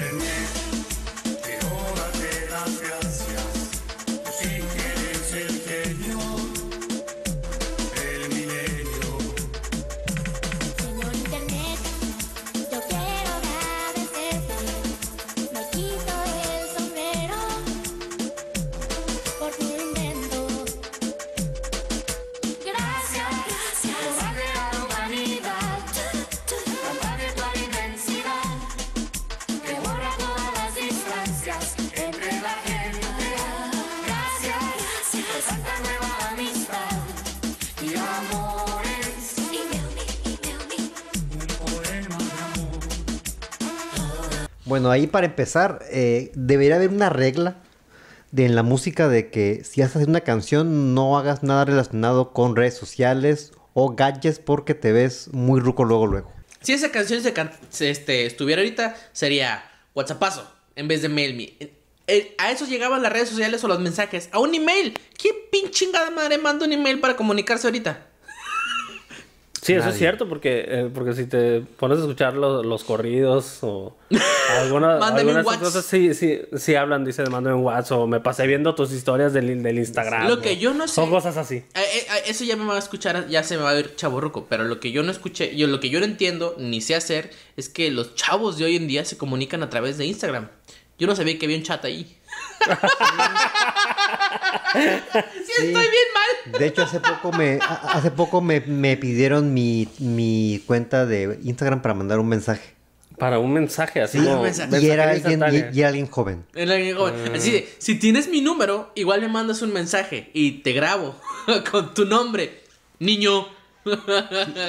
Bueno, 44.74 44.90
ahí 44.90 45.06
para 45.06 45.28
empezar, 45.28 45.86
eh, 45.92 46.32
debería 46.34 46.78
haber 46.78 46.90
una 46.90 47.08
regla 47.08 47.58
de 48.32 48.48
en 48.48 48.56
la 48.56 48.64
música 48.64 49.08
de 49.08 49.30
que 49.30 49.64
si 49.64 49.84
haces 49.84 50.08
una 50.08 50.22
canción 50.22 50.96
no 50.96 51.16
hagas 51.16 51.44
nada 51.44 51.64
relacionado 51.64 52.34
con 52.34 52.56
redes 52.56 52.74
sociales 52.74 53.52
o 53.76 53.94
gadgets 53.94 54.40
porque 54.40 54.74
te 54.74 54.92
ves 54.92 55.30
muy 55.32 55.60
ruco 55.60 55.84
luego 55.84 56.08
luego. 56.08 56.34
Si 56.62 56.74
esa 56.74 56.90
canción 56.90 57.22
se, 57.22 57.34
can- 57.34 57.52
se, 57.70 57.92
este, 57.92 58.26
estuviera 58.26 58.64
ahorita, 58.64 58.96
sería 59.12 59.64
WhatsAppazo 59.94 60.52
en 60.76 60.88
vez 60.88 61.04
de 61.04 61.10
Mail 61.10 61.36
Me. 61.38 61.44
Eh, 61.60 61.74
eh, 62.08 62.36
a 62.40 62.50
eso 62.50 62.66
llegaban 62.66 63.04
las 63.04 63.14
redes 63.14 63.30
sociales 63.30 63.64
o 63.64 63.68
los 63.68 63.80
mensajes. 63.80 64.28
A 64.32 64.40
un 64.40 64.56
email. 64.56 64.98
¿Quién 65.22 65.36
pinchingada 65.52 66.10
madre 66.10 66.40
manda 66.40 66.66
un 66.66 66.74
email 66.74 67.00
para 67.00 67.16
comunicarse 67.16 67.68
ahorita? 67.68 68.08
Sí, 69.64 69.74
eso 69.74 69.90
es 69.90 69.98
cierto, 69.98 70.28
porque, 70.28 70.66
eh, 70.68 70.90
porque 70.94 71.14
si 71.14 71.26
te 71.26 71.62
pones 71.62 71.98
a 72.00 72.02
escuchar 72.02 72.34
los, 72.36 72.66
los 72.66 72.84
corridos 72.84 73.60
o 73.62 73.96
alguna, 74.60 74.98
algunas 75.20 75.46
cosas, 75.60 75.86
sí, 75.86 76.14
sí, 76.14 76.42
sí 76.58 76.76
hablan, 76.76 77.06
dice, 77.06 77.24
mándame 77.30 77.56
un 77.56 77.64
WhatsApp 77.64 78.00
o 78.00 78.08
me 78.08 78.20
pasé 78.20 78.46
viendo 78.46 78.76
tus 78.76 78.92
historias 78.92 79.34
del, 79.34 79.64
del 79.64 79.78
Instagram. 79.80 80.28
Lo 80.28 80.42
que 80.42 80.52
o- 80.52 80.54
yo 80.54 80.74
no 80.74 80.88
sé- 80.88 80.96
Son 80.96 81.10
cosas 81.10 81.38
así. 81.38 81.56
Eh, 81.56 81.66
eh, 81.76 81.82
eh, 82.18 82.22
eso 82.28 82.44
ya 82.44 82.56
me 82.58 82.66
va 82.66 82.76
a 82.76 82.80
escuchar, 82.80 83.28
ya 83.30 83.44
se 83.44 83.56
me 83.58 83.64
va 83.64 83.70
a 83.72 83.74
ver 83.74 83.96
chaborruco. 83.96 84.46
Pero 84.50 84.66
lo 84.66 84.80
que 84.80 84.92
yo 84.92 85.02
no 85.04 85.12
escuché, 85.12 85.56
yo 85.56 85.68
lo 85.68 85.80
que 85.80 85.90
yo 85.90 86.00
no 86.00 86.06
entiendo 86.06 86.56
ni 86.60 86.82
sé 86.82 86.96
hacer 86.96 87.32
es 87.56 87.70
que 87.70 87.90
los 87.90 88.16
chavos 88.16 88.58
de 88.58 88.66
hoy 88.66 88.76
en 88.76 88.88
día 88.88 89.06
se 89.06 89.18
comunican 89.18 89.64
a 89.64 89.70
través 89.70 89.98
de 89.98 90.06
Instagram. 90.06 90.50
Yo 91.00 91.08
no 91.08 91.16
sabía 91.16 91.40
que 91.40 91.46
había 91.46 91.58
un 91.58 91.64
chat 91.64 91.84
ahí. 91.86 92.18
Sí, 94.74 95.52
estoy 95.58 95.72
bien 95.72 95.84
mal. 96.14 96.60
De 96.60 96.68
hecho, 96.68 96.84
hace 96.84 97.00
poco 97.00 97.32
me, 97.32 97.60
hace 97.62 98.12
poco 98.12 98.42
me, 98.42 98.62
me 98.62 98.98
pidieron 98.98 99.54
mi, 99.54 99.88
mi 100.00 100.62
cuenta 100.66 101.06
de 101.06 101.40
Instagram 101.44 101.82
para 101.82 101.94
mandar 101.94 102.20
un 102.20 102.28
mensaje. 102.28 102.74
Para 103.18 103.38
un 103.40 103.54
mensaje 103.54 104.02
así 104.02 104.18
Sí, 104.18 104.24
como... 104.26 104.38
un 104.38 104.44
mensaje. 104.44 104.82
Y 104.82 104.90
era, 104.90 105.04
alguien, 105.12 105.30
y, 105.30 105.34
instantánea. 105.34 105.72
y 105.72 105.80
era 105.80 105.88
alguien 105.90 106.08
joven. 106.08 106.46
Era 106.56 106.74
alguien 106.74 106.98
joven. 106.98 107.36
Así 107.36 107.52
de, 107.52 107.70
si 107.78 107.96
tienes 107.96 108.28
mi 108.28 108.42
número, 108.42 108.92
igual 108.96 109.22
me 109.22 109.28
mandas 109.28 109.62
un 109.62 109.72
mensaje 109.72 110.30
y 110.34 110.64
te 110.64 110.74
grabo 110.74 111.16
con 111.72 111.94
tu 111.94 112.06
nombre. 112.06 112.64
Niño. 113.00 113.48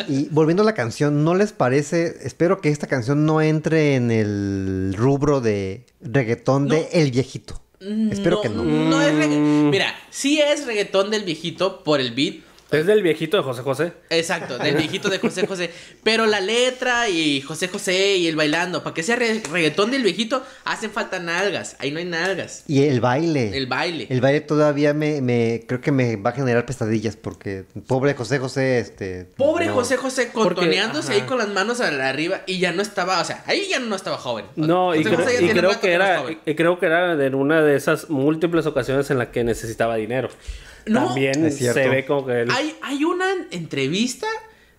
Y 0.08 0.28
volviendo 0.30 0.62
a 0.62 0.66
la 0.66 0.74
canción, 0.74 1.24
¿no 1.24 1.34
les 1.34 1.52
parece? 1.52 2.16
Espero 2.22 2.60
que 2.60 2.68
esta 2.70 2.86
canción 2.88 3.24
no 3.24 3.40
entre 3.40 3.94
en 3.94 4.10
el 4.10 4.92
rubro 4.96 5.40
de 5.40 5.86
reggaetón 6.00 6.68
de 6.68 6.88
El 6.92 7.12
Viejito. 7.12 7.62
Espero 8.10 8.40
que 8.40 8.48
no. 8.48 8.62
No 8.64 9.00
es 9.02 9.12
regga- 9.14 9.36
Mira, 9.70 9.94
sí 10.10 10.40
es 10.40 10.66
reggaetón 10.66 11.10
del 11.10 11.24
viejito 11.24 11.82
por 11.84 12.00
el 12.00 12.12
beat. 12.12 12.36
Es 12.78 12.86
del 12.86 13.02
viejito 13.02 13.36
de 13.36 13.42
José 13.42 13.62
José. 13.62 13.92
Exacto, 14.10 14.58
del 14.58 14.76
viejito 14.76 15.08
de 15.08 15.18
José 15.18 15.46
José. 15.46 15.70
Pero 16.02 16.26
la 16.26 16.40
letra 16.40 17.08
y 17.08 17.40
José 17.40 17.68
José 17.68 18.16
y 18.16 18.26
el 18.26 18.36
bailando, 18.36 18.82
para 18.82 18.94
que 18.94 19.02
sea 19.02 19.16
re- 19.16 19.42
reggaetón 19.50 19.90
del 19.90 20.02
viejito, 20.02 20.42
hacen 20.64 20.90
falta 20.90 21.18
nalgas. 21.18 21.76
Ahí 21.78 21.90
no 21.90 21.98
hay 21.98 22.04
nalgas. 22.04 22.64
Y 22.68 22.84
el 22.84 23.00
baile. 23.00 23.56
El 23.56 23.66
baile. 23.66 24.06
El 24.10 24.20
baile 24.20 24.40
todavía 24.40 24.94
me, 24.94 25.20
me 25.20 25.64
creo 25.66 25.80
que 25.80 25.92
me 25.92 26.16
va 26.16 26.30
a 26.30 26.32
generar 26.34 26.66
pesadillas 26.66 27.16
porque 27.16 27.64
pobre 27.86 28.14
José 28.14 28.38
José, 28.38 28.78
este. 28.78 29.26
Pobre 29.36 29.66
no. 29.66 29.74
José 29.74 29.96
José 29.96 30.30
contoneándose 30.32 31.12
ahí 31.12 31.22
con 31.22 31.38
las 31.38 31.48
manos 31.48 31.80
arriba 31.80 32.42
y 32.46 32.58
ya 32.58 32.72
no 32.72 32.82
estaba, 32.82 33.20
o 33.20 33.24
sea, 33.24 33.42
ahí 33.46 33.66
ya 33.70 33.78
no 33.78 33.94
estaba 33.96 34.16
joven. 34.18 34.46
No, 34.56 34.94
y, 34.94 34.98
José 35.04 35.14
creo, 35.14 35.18
José 35.24 35.32
ya 35.34 35.40
y 35.40 35.44
tiene 35.44 35.60
creo 35.60 35.70
rato 35.70 35.80
que 35.82 35.92
era, 35.92 36.18
joven. 36.20 36.38
y 36.44 36.54
creo 36.54 36.78
que 36.78 36.86
era 36.86 37.24
en 37.24 37.34
una 37.34 37.62
de 37.62 37.76
esas 37.76 38.10
múltiples 38.10 38.66
ocasiones 38.66 39.10
en 39.10 39.18
las 39.18 39.28
que 39.28 39.44
necesitaba 39.44 39.96
dinero. 39.96 40.28
No, 40.86 41.06
También 41.06 41.44
es 41.46 41.58
cierto. 41.58 41.80
se 41.80 41.88
ve 41.88 42.04
como 42.04 42.26
que 42.26 42.42
él... 42.42 42.50
Hay, 42.50 42.76
hay 42.82 43.04
una 43.04 43.26
entrevista 43.50 44.26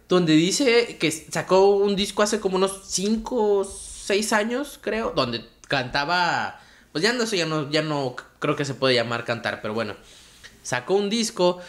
donde 0.07 0.33
dice 0.33 0.97
que 0.99 1.11
sacó 1.11 1.69
un 1.77 1.95
disco 1.95 2.21
hace 2.23 2.39
como 2.39 2.57
unos 2.57 2.81
5 2.87 3.35
o 3.59 3.63
6 3.63 4.33
años, 4.33 4.79
creo, 4.81 5.11
donde 5.15 5.43
cantaba, 5.67 6.61
pues 6.91 7.03
ya 7.03 7.11
no, 7.13 7.23
eso 7.23 7.35
ya 7.35 7.45
no, 7.47 7.69
ya 7.71 7.81
no 7.81 8.15
creo 8.39 8.55
que 8.55 8.65
se 8.65 8.75
puede 8.75 8.93
llamar 8.93 9.25
cantar, 9.25 9.61
pero 9.61 9.73
bueno, 9.73 9.95
sacó 10.61 10.93
un 10.95 11.09
disco 11.09 11.59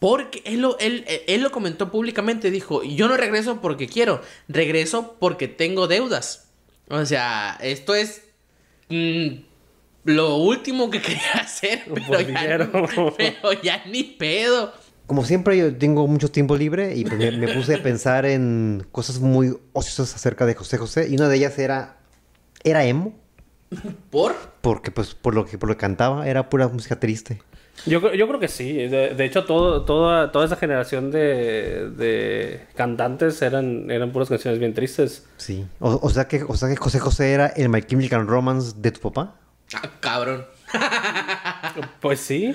Porque 0.00 0.42
él 0.46 0.62
lo, 0.62 0.78
él, 0.78 1.04
él- 1.06 1.22
él 1.28 1.42
lo 1.42 1.50
comentó 1.52 1.90
públicamente, 1.92 2.50
dijo, 2.50 2.82
yo 2.82 3.06
no 3.06 3.16
regreso 3.18 3.60
porque 3.60 3.86
quiero, 3.86 4.22
regreso 4.48 5.14
porque 5.20 5.46
tengo 5.46 5.86
deudas. 5.88 6.48
O 6.88 7.04
sea, 7.06 7.58
esto 7.60 7.94
es 7.94 8.22
mm, 8.88 9.28
lo 10.04 10.36
último 10.36 10.90
que 10.90 11.00
quería 11.02 11.32
hacer, 11.40 11.82
pero 12.08 12.20
ya, 12.20 12.70
pero 13.16 13.52
ya 13.62 13.82
ni 13.86 14.04
pedo. 14.04 14.72
Como 15.06 15.24
siempre, 15.24 15.58
yo 15.58 15.74
tengo 15.76 16.06
mucho 16.06 16.30
tiempo 16.30 16.56
libre 16.56 16.94
y 16.96 17.04
pues 17.04 17.18
me, 17.18 17.32
me 17.32 17.48
puse 17.52 17.74
a 17.74 17.82
pensar 17.82 18.24
en 18.26 18.86
cosas 18.92 19.18
muy 19.18 19.56
ociosas 19.72 20.14
acerca 20.14 20.46
de 20.46 20.54
José 20.54 20.78
José. 20.78 21.08
Y 21.08 21.16
una 21.16 21.28
de 21.28 21.36
ellas 21.36 21.58
era, 21.58 21.96
era 22.62 22.84
emo, 22.84 23.12
¿Por? 24.10 24.34
porque 24.60 24.90
pues 24.92 25.14
por 25.16 25.34
lo 25.34 25.46
que, 25.46 25.58
por 25.58 25.68
lo 25.68 25.74
que 25.76 25.80
cantaba 25.80 26.28
era 26.28 26.48
pura 26.48 26.68
música 26.68 26.98
triste. 27.00 27.42
Yo, 27.86 28.00
creo- 28.00 28.14
yo 28.14 28.28
creo 28.28 28.38
que 28.38 28.46
sí. 28.48 28.72
De, 28.74 29.14
de 29.14 29.24
hecho, 29.24 29.44
todo, 29.46 29.84
toda, 29.84 30.30
toda 30.30 30.44
esa 30.46 30.54
generación 30.56 31.10
de, 31.10 31.90
de 31.90 32.60
cantantes 32.76 33.40
eran, 33.42 33.90
eran 33.90 34.12
puras 34.12 34.28
canciones 34.28 34.60
bien 34.60 34.74
tristes. 34.74 35.24
Sí. 35.38 35.66
O, 35.80 35.98
o 36.02 36.10
sea 36.10 36.28
que, 36.28 36.44
o 36.46 36.54
sea 36.56 36.68
que 36.68 36.76
José 36.76 36.98
José 37.00 37.32
era 37.32 37.46
el 37.48 37.68
My 37.68 37.82
Chemical 37.82 38.26
Romance 38.28 38.74
de 38.76 38.92
tu 38.92 39.00
papá. 39.00 39.39
Ah, 39.74 39.90
cabrón. 40.00 40.46
Pues 42.00 42.20
sí. 42.20 42.54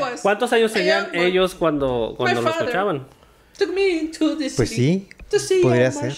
Was 0.00 0.20
¿Cuántos 0.22 0.52
años 0.52 0.72
tenían 0.72 1.08
ellos 1.14 1.54
cuando, 1.54 2.14
cuando 2.16 2.42
lo 2.42 2.50
escuchaban? 2.50 3.06
Took 3.58 3.74
me 3.74 4.10
to 4.16 4.36
the 4.36 4.50
Pues 4.54 4.70
sí, 4.70 5.08
podría 5.62 5.90
ser. 5.90 6.14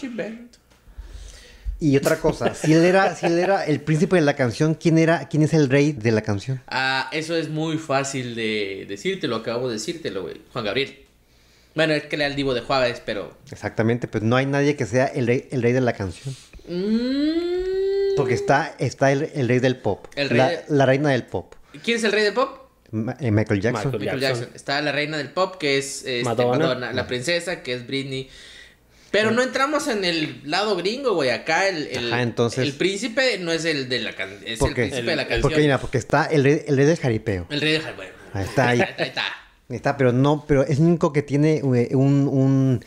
Y 1.83 1.97
otra 1.97 2.17
cosa, 2.17 2.55
si 2.55 2.75
él 2.75 2.85
era, 2.85 3.17
si 3.17 3.25
él 3.25 3.39
era 3.39 3.65
el 3.65 3.81
príncipe 3.81 4.17
de 4.17 4.23
la 4.23 4.37
canción, 4.37 4.75
¿quién 4.75 4.99
era, 4.99 5.29
quién 5.29 5.43
es 5.43 5.55
el 5.55 5.71
rey 5.71 5.93
de 5.93 6.13
la 6.13 6.21
canción? 6.21 6.61
Ah, 6.67 7.09
eso 7.11 7.35
es 7.35 7.49
muy 7.49 7.79
fácil 7.79 8.35
de 8.35 8.85
decírtelo, 8.87 9.37
acabo 9.37 9.69
de 9.69 9.75
decírtelo, 9.75 10.23
güey. 10.23 10.43
Juan 10.53 10.67
Gabriel. 10.67 10.99
Bueno, 11.75 11.95
es 11.95 12.05
que 12.05 12.17
era 12.17 12.27
el 12.27 12.37
divo 12.37 12.53
de 12.53 12.61
Juárez, 12.61 13.01
pero... 13.05 13.35
Exactamente, 13.51 14.09
pues 14.09 14.23
no 14.23 14.37
hay 14.37 14.45
nadie 14.45 14.77
que 14.77 14.85
sea 14.85 15.07
el 15.07 15.27
rey, 15.27 15.49
el 15.51 15.63
rey 15.63 15.73
de 15.73 15.81
la 15.81 15.95
canción. 15.95 16.35
Mm, 16.69 17.70
Porque 18.31 18.35
está, 18.43 18.75
está 18.79 19.13
el, 19.13 19.31
el 19.35 19.49
rey 19.49 19.59
del 19.59 19.77
pop. 19.77 20.07
El 20.17 20.29
rey 20.31 20.39
la, 20.39 20.49
de- 20.49 20.65
la 20.69 20.87
reina 20.87 21.11
del 21.11 21.25
pop. 21.25 21.55
¿Quién 21.85 21.97
es 21.99 22.05
el 22.05 22.13
rey 22.13 22.23
del 22.25 22.35
pop? 22.35 22.59
Ma- 22.93 23.17
eh, 23.21 23.31
Michael 23.31 23.61
Jackson. 23.61 23.93
Michael 23.93 24.21
Jackson. 24.21 24.39
Jackson. 24.41 24.57
Está 24.57 24.81
la 24.83 24.93
reina 24.93 25.17
del 25.19 25.31
pop, 25.31 25.57
que 25.59 25.79
es 25.79 25.99
este, 25.99 26.25
Madonna. 26.25 26.59
Madonna. 26.59 26.93
La 26.93 27.07
princesa, 27.07 27.63
que 27.63 27.75
es 27.75 27.87
Britney. 27.87 28.29
Pero 29.13 29.33
no 29.33 29.43
entramos 29.43 29.89
en 29.89 30.05
el 30.05 30.41
lado 30.45 30.77
gringo, 30.77 31.15
güey. 31.15 31.31
Acá 31.31 31.69
el, 31.69 31.89
el, 31.89 32.13
Ajá, 32.13 32.23
entonces- 32.23 32.61
el 32.65 32.73
príncipe 32.75 33.39
no 33.39 33.51
es 33.53 33.65
el 33.65 33.89
de 33.89 33.99
la 34.01 34.15
canción. 34.15 34.73
Príncipe 34.75 35.03
de 35.03 35.17
la 35.17 35.23
canción. 35.25 35.43
Porque 35.43 35.59
mira, 35.61 35.79
porque 35.81 35.99
está 35.99 36.27
el 36.27 36.45
rey, 36.45 36.63
el 36.67 36.77
rey 36.77 36.87
del 36.87 36.97
jaripeo. 36.97 37.47
El 37.51 37.61
rey 37.61 37.73
de 37.73 37.81
Jal- 37.81 37.97
bueno. 37.97 38.13
Ahí 38.33 38.45
está, 38.45 38.69
ahí. 38.69 38.81
Ahí 38.99 39.09
está. 39.09 39.25
Está, 39.71 39.97
pero 39.97 40.13
no, 40.13 40.45
pero 40.47 40.63
es 40.65 40.79
el 40.79 40.85
único 40.87 41.13
que 41.13 41.23
tiene 41.23 41.59
eh, 41.59 41.95
un, 41.95 42.29
un 42.29 42.85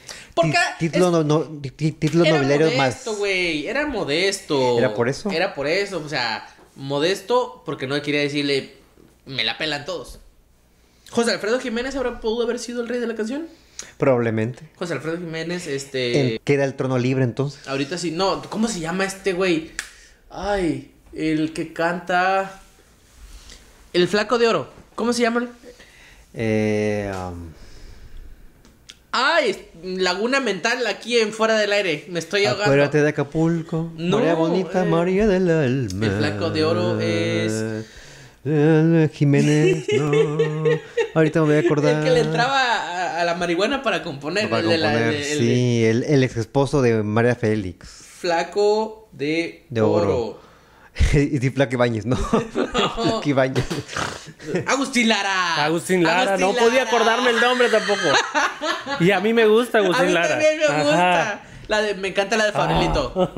título, 0.80 1.12
no, 1.12 1.24
no, 1.24 1.44
título 1.62 2.26
Era 2.26 2.36
nobiliario 2.36 2.68
más. 2.78 2.78
modesto, 2.78 3.16
güey. 3.16 3.68
Era 3.68 3.88
modesto. 3.88 4.78
¿Era 4.78 4.94
por 4.94 5.08
eso? 5.08 5.32
Era 5.32 5.56
por 5.56 5.68
eso. 5.68 6.02
O 6.06 6.10
sea, 6.10 6.46
modesto 6.76 7.64
porque 7.66 7.88
no 7.88 8.02
quería 8.02 8.20
decirle, 8.20 8.74
me 9.26 9.44
la 9.44 9.58
pelan 9.58 9.86
todos. 9.86 10.20
José 11.10 11.32
Alfredo 11.32 11.60
Jiménez 11.60 11.96
ahora 11.96 12.20
pudo 12.20 12.44
haber 12.44 12.60
sido 12.60 12.82
el 12.82 12.90
rey 12.90 13.00
de 13.00 13.08
la 13.08 13.16
canción. 13.16 13.48
Probablemente. 13.98 14.64
José 14.76 14.94
Alfredo 14.94 15.18
Jiménez, 15.18 15.68
este. 15.68 16.42
Queda 16.44 16.66
el 16.66 16.74
trono 16.76 16.98
libre 16.98 17.24
entonces. 17.24 17.66
Ahorita 17.68 17.98
sí. 17.98 18.12
No, 18.12 18.42
¿cómo 18.50 18.68
se 18.68 18.80
llama 18.80 19.06
este 19.06 19.34
güey? 19.34 19.72
Ay, 20.30 20.92
el 21.14 21.54
que 21.54 21.72
canta. 21.72 22.60
El 23.94 24.08
flaco 24.08 24.38
de 24.38 24.48
oro. 24.48 24.70
¿Cómo 24.96 25.14
se 25.14 25.22
llama? 25.22 25.48
Eh, 26.34 27.12
um, 27.16 27.50
Ay, 29.12 29.52
es- 29.52 29.60
Laguna 29.84 30.40
Mental 30.40 30.88
aquí 30.88 31.20
en 31.20 31.32
Fuera 31.34 31.56
del 31.58 31.72
Aire. 31.72 32.06
Me 32.10 32.18
estoy 32.20 32.46
ahogando. 32.46 32.64
acuérdate 32.72 33.02
de 33.02 33.10
Acapulco. 33.10 33.92
No, 33.96 34.18
María 34.18 34.34
bonita, 34.34 34.84
eh, 34.84 34.90
María 34.90 35.28
del 35.28 35.50
alma. 35.52 36.06
el 36.08 36.12
flaco 36.14 36.50
de 36.50 36.64
oro 36.64 37.00
es- 37.00 37.86
Jiménez, 39.14 39.86
no. 39.94 40.12
Ahorita 41.14 41.42
me 41.42 41.46
voy 41.46 41.56
a 41.56 41.60
acordar. 41.60 41.98
El 41.98 42.04
que 42.04 42.10
le 42.10 42.20
entraba 42.22 42.60
a, 42.60 43.22
a 43.22 43.24
la 43.24 43.36
marihuana 43.36 43.84
para 43.84 44.02
componer. 44.04 44.50
Para 44.50 44.64
el 44.64 44.70
de 44.70 44.78
la- 44.80 44.92
componer, 44.92 45.14
el 45.16 45.24
sí, 45.40 45.86
el, 45.86 46.04
el 46.04 46.24
ex 46.24 46.38
esposo 46.38 46.82
de 46.82 47.04
María 47.04 47.36
Félix. 47.36 47.88
Flaco 47.88 49.10
de, 49.12 49.66
De 49.70 49.82
oro. 49.82 50.18
oro. 50.18 50.43
y 51.14 51.50
Flaco 51.50 51.74
Ibáñez, 51.76 52.06
¿no? 52.06 52.16
Flaco 52.54 53.22
Ibáñez. 53.26 53.66
Agustín 54.68 55.08
Lara. 55.10 55.66
Agustín 55.66 56.04
Lara, 56.04 56.34
Agustín 56.34 56.48
no 56.48 56.54
podía 56.54 56.84
Lara. 56.86 56.90
acordarme 56.98 57.30
el 57.32 57.40
nombre 57.42 57.70
tampoco. 57.70 58.00
Y 59.00 59.12
a 59.12 59.20
mí 59.20 59.34
me 59.34 59.46
gusta 59.48 59.80
A 59.80 59.82
Agustín 59.82 60.08
mí 60.08 60.14
Lara. 60.14 60.30
también 60.30 60.58
me 60.58 60.66
Ajá. 60.66 60.84
gusta. 60.84 61.42
La 61.68 61.82
de, 61.82 61.96
me 61.96 62.10
encanta 62.10 62.36
la 62.38 62.46
de 62.46 62.52
Fabrilito. 62.52 63.32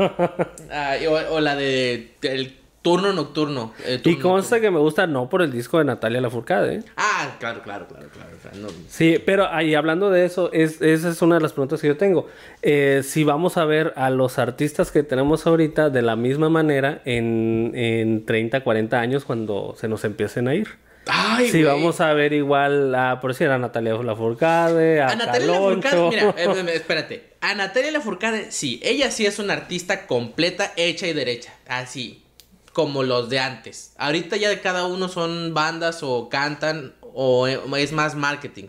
Ah, 0.72 0.98
y- 0.98 1.06
o, 1.06 1.14
o 1.36 1.40
la 1.40 1.56
de 1.56 2.16
el 2.24 2.58
turno 2.86 3.12
nocturno. 3.14 3.74
eh, 3.84 4.00
Y 4.04 4.16
consta 4.20 4.56
nocturno. 4.58 4.62
que 4.62 4.72
me 4.72 4.80
gusta 4.80 5.08
no 5.08 5.28
por 5.28 5.42
el 5.42 5.52
disco 5.52 5.80
de 5.80 5.86
Natalia 5.86 6.22
Lafourcade, 6.22 6.76
¿eh? 6.76 6.84
Ah, 6.96 7.36
claro, 7.40 7.64
claro, 7.64 7.88
claro, 7.88 8.08
claro. 8.14 8.58
no- 8.62 8.68
Sí, 8.88 9.18
pero 9.26 9.50
ahí 9.52 9.74
hablando 9.74 10.12
de 10.12 10.24
eso, 10.26 10.52
es, 10.54 10.82
esa 10.84 11.10
es 11.10 11.22
una 11.24 11.36
de 11.36 11.42
las 11.42 11.54
preguntas 11.54 11.82
que 11.82 11.88
yo 11.88 11.98
tengo. 11.98 12.28
Eh, 12.62 13.02
si 13.04 13.24
vamos 13.24 13.58
a 13.58 13.66
ver 13.66 13.92
a 13.96 14.12
los 14.12 14.38
artistas 14.38 14.92
que 14.92 15.02
tenemos 15.02 15.48
ahorita 15.48 15.90
de 15.90 16.04
la 16.04 16.16
misma 16.16 16.50
manera 16.50 17.02
en, 17.06 17.72
en 17.74 18.26
30, 18.26 18.62
40 18.64 19.00
años 19.00 19.26
cuando 19.26 19.76
se 19.78 19.88
nos 19.88 20.04
empiecen 20.06 20.48
a 20.48 20.54
ir. 20.54 20.68
Ay, 21.08 21.50
si 21.50 21.62
vamos 21.64 22.02
a 22.02 22.14
ver 22.14 22.34
igual 22.34 22.96
a, 22.96 23.20
por 23.22 23.32
decir, 23.32 23.48
a 23.50 23.58
Natalia 23.60 23.94
Lafourcade, 23.94 25.02
a, 25.02 25.10
A 25.10 25.16
Natalia. 25.16 25.48
Lafourcade, 25.52 26.10
mira, 26.10 26.30
espérate. 26.74 27.34
A 27.42 27.54
Natalia 27.54 27.92
Lafourcade, 27.92 28.52
sí, 28.52 28.80
ella 28.84 29.12
sí 29.12 29.26
es 29.26 29.38
una 29.38 29.54
artista 29.54 30.08
completa, 30.08 30.72
hecha 30.78 31.06
y 31.08 31.14
derecha. 31.14 31.54
Así, 31.68 32.24
como 32.76 33.04
los 33.04 33.30
de 33.30 33.40
antes. 33.40 33.94
Ahorita 33.96 34.36
ya 34.36 34.62
cada 34.62 34.86
uno 34.86 35.08
son 35.08 35.54
bandas 35.54 36.04
o 36.04 36.28
cantan 36.28 36.94
o 37.14 37.48
eh, 37.48 37.58
es 37.78 37.94
más 37.94 38.16
marketing. 38.16 38.66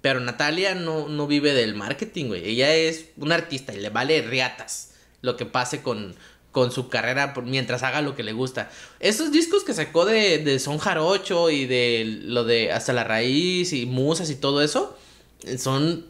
Pero 0.00 0.20
Natalia 0.20 0.74
no, 0.74 1.06
no 1.06 1.26
vive 1.26 1.52
del 1.52 1.74
marketing, 1.74 2.28
güey. 2.28 2.48
Ella 2.48 2.74
es 2.74 3.10
una 3.18 3.34
artista 3.34 3.74
y 3.74 3.80
le 3.80 3.90
vale 3.90 4.22
riatas 4.22 4.94
lo 5.20 5.36
que 5.36 5.44
pase 5.44 5.82
con, 5.82 6.16
con 6.50 6.72
su 6.72 6.88
carrera 6.88 7.34
mientras 7.44 7.82
haga 7.82 8.00
lo 8.00 8.16
que 8.16 8.22
le 8.22 8.32
gusta. 8.32 8.70
Esos 9.00 9.30
discos 9.32 9.64
que 9.64 9.74
sacó 9.74 10.06
de, 10.06 10.38
de 10.38 10.58
Son 10.58 10.78
Jarocho 10.78 11.50
y 11.50 11.66
de 11.66 12.20
lo 12.22 12.44
de 12.44 12.72
Hasta 12.72 12.94
la 12.94 13.04
Raíz 13.04 13.74
y 13.74 13.84
Musas 13.84 14.30
y 14.30 14.36
todo 14.36 14.62
eso, 14.62 14.96
eh, 15.44 15.58
son, 15.58 16.06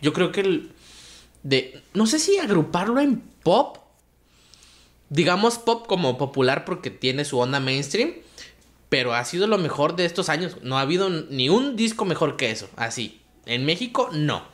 yo 0.00 0.12
creo 0.12 0.32
que 0.32 0.40
el, 0.40 0.72
de, 1.44 1.80
no 1.94 2.08
sé 2.08 2.18
si 2.18 2.38
agruparlo 2.38 3.00
en 3.00 3.20
pop, 3.44 3.81
digamos 5.12 5.58
pop 5.58 5.86
como 5.86 6.16
popular 6.18 6.64
porque 6.64 6.90
tiene 6.90 7.24
su 7.24 7.38
onda 7.38 7.60
mainstream, 7.60 8.14
pero 8.88 9.14
ha 9.14 9.24
sido 9.24 9.46
lo 9.46 9.58
mejor 9.58 9.94
de 9.96 10.04
estos 10.06 10.28
años. 10.28 10.56
No 10.62 10.78
ha 10.78 10.80
habido 10.82 11.08
ni 11.10 11.48
un 11.48 11.76
disco 11.76 12.04
mejor 12.04 12.36
que 12.36 12.50
eso, 12.50 12.68
así. 12.76 13.20
En 13.46 13.64
México, 13.66 14.08
no. 14.12 14.50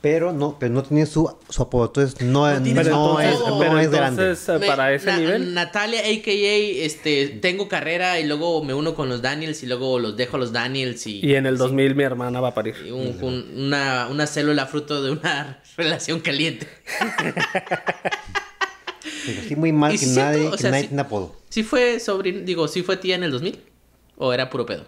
Pero 0.00 0.32
no, 0.32 0.56
pero 0.58 0.74
no 0.74 0.82
tiene 0.82 1.06
su, 1.06 1.32
su 1.48 1.62
apodo. 1.62 1.86
Entonces 1.86 2.20
no, 2.22 2.48
No 2.50 2.56
no, 2.58 2.62
tiene 2.64 2.80
es, 2.80 2.88
no 2.88 3.16
pero 3.60 3.78
es 3.78 3.88
grande. 3.90 4.22
entonces, 4.30 4.48
eh, 4.48 4.66
para 4.66 4.92
ese 4.92 5.06
Na- 5.06 5.16
nivel. 5.18 5.54
Natalia, 5.54 6.00
a.k.a. 6.00 6.84
Este, 6.84 7.28
tengo 7.28 7.68
carrera 7.68 8.18
y 8.18 8.26
luego 8.26 8.64
me 8.64 8.74
uno 8.74 8.96
con 8.96 9.08
los 9.08 9.22
Daniels 9.22 9.62
y 9.62 9.66
luego 9.66 10.00
los 10.00 10.16
dejo 10.16 10.38
a 10.38 10.40
los 10.40 10.50
Daniels 10.52 11.06
y... 11.06 11.24
Y 11.24 11.36
en 11.36 11.46
el 11.46 11.54
sí, 11.54 11.58
2000 11.60 11.94
mi 11.94 12.02
hermana 12.02 12.40
va 12.40 12.48
a 12.48 12.54
parir. 12.54 12.74
y 12.84 12.90
un- 12.90 13.16
un- 13.22 13.52
una, 13.66 14.08
una 14.10 14.26
célula 14.26 14.66
fruto 14.66 15.00
de 15.04 15.12
una 15.12 15.62
relación 15.76 16.18
caliente. 16.18 16.66
Pero 19.26 19.42
sí 19.48 19.56
muy 19.56 19.72
mal 19.72 19.92
Y 19.94 19.98
que 19.98 20.04
siento, 20.06 20.20
nadie, 20.22 20.48
o 20.48 20.50
que 20.52 20.58
sea, 20.58 20.70
nadie 20.70 20.88
sí- 20.88 20.98
apodo. 20.98 21.34
¿Sí 21.48 21.62
fue 21.62 22.00
sobrino, 22.00 22.40
digo, 22.40 22.66
sí 22.68 22.82
fue 22.82 22.96
tía 22.96 23.14
en 23.16 23.24
el 23.24 23.30
2000? 23.30 23.60
¿O 24.16 24.32
era 24.32 24.48
puro 24.50 24.66
pedo? 24.66 24.84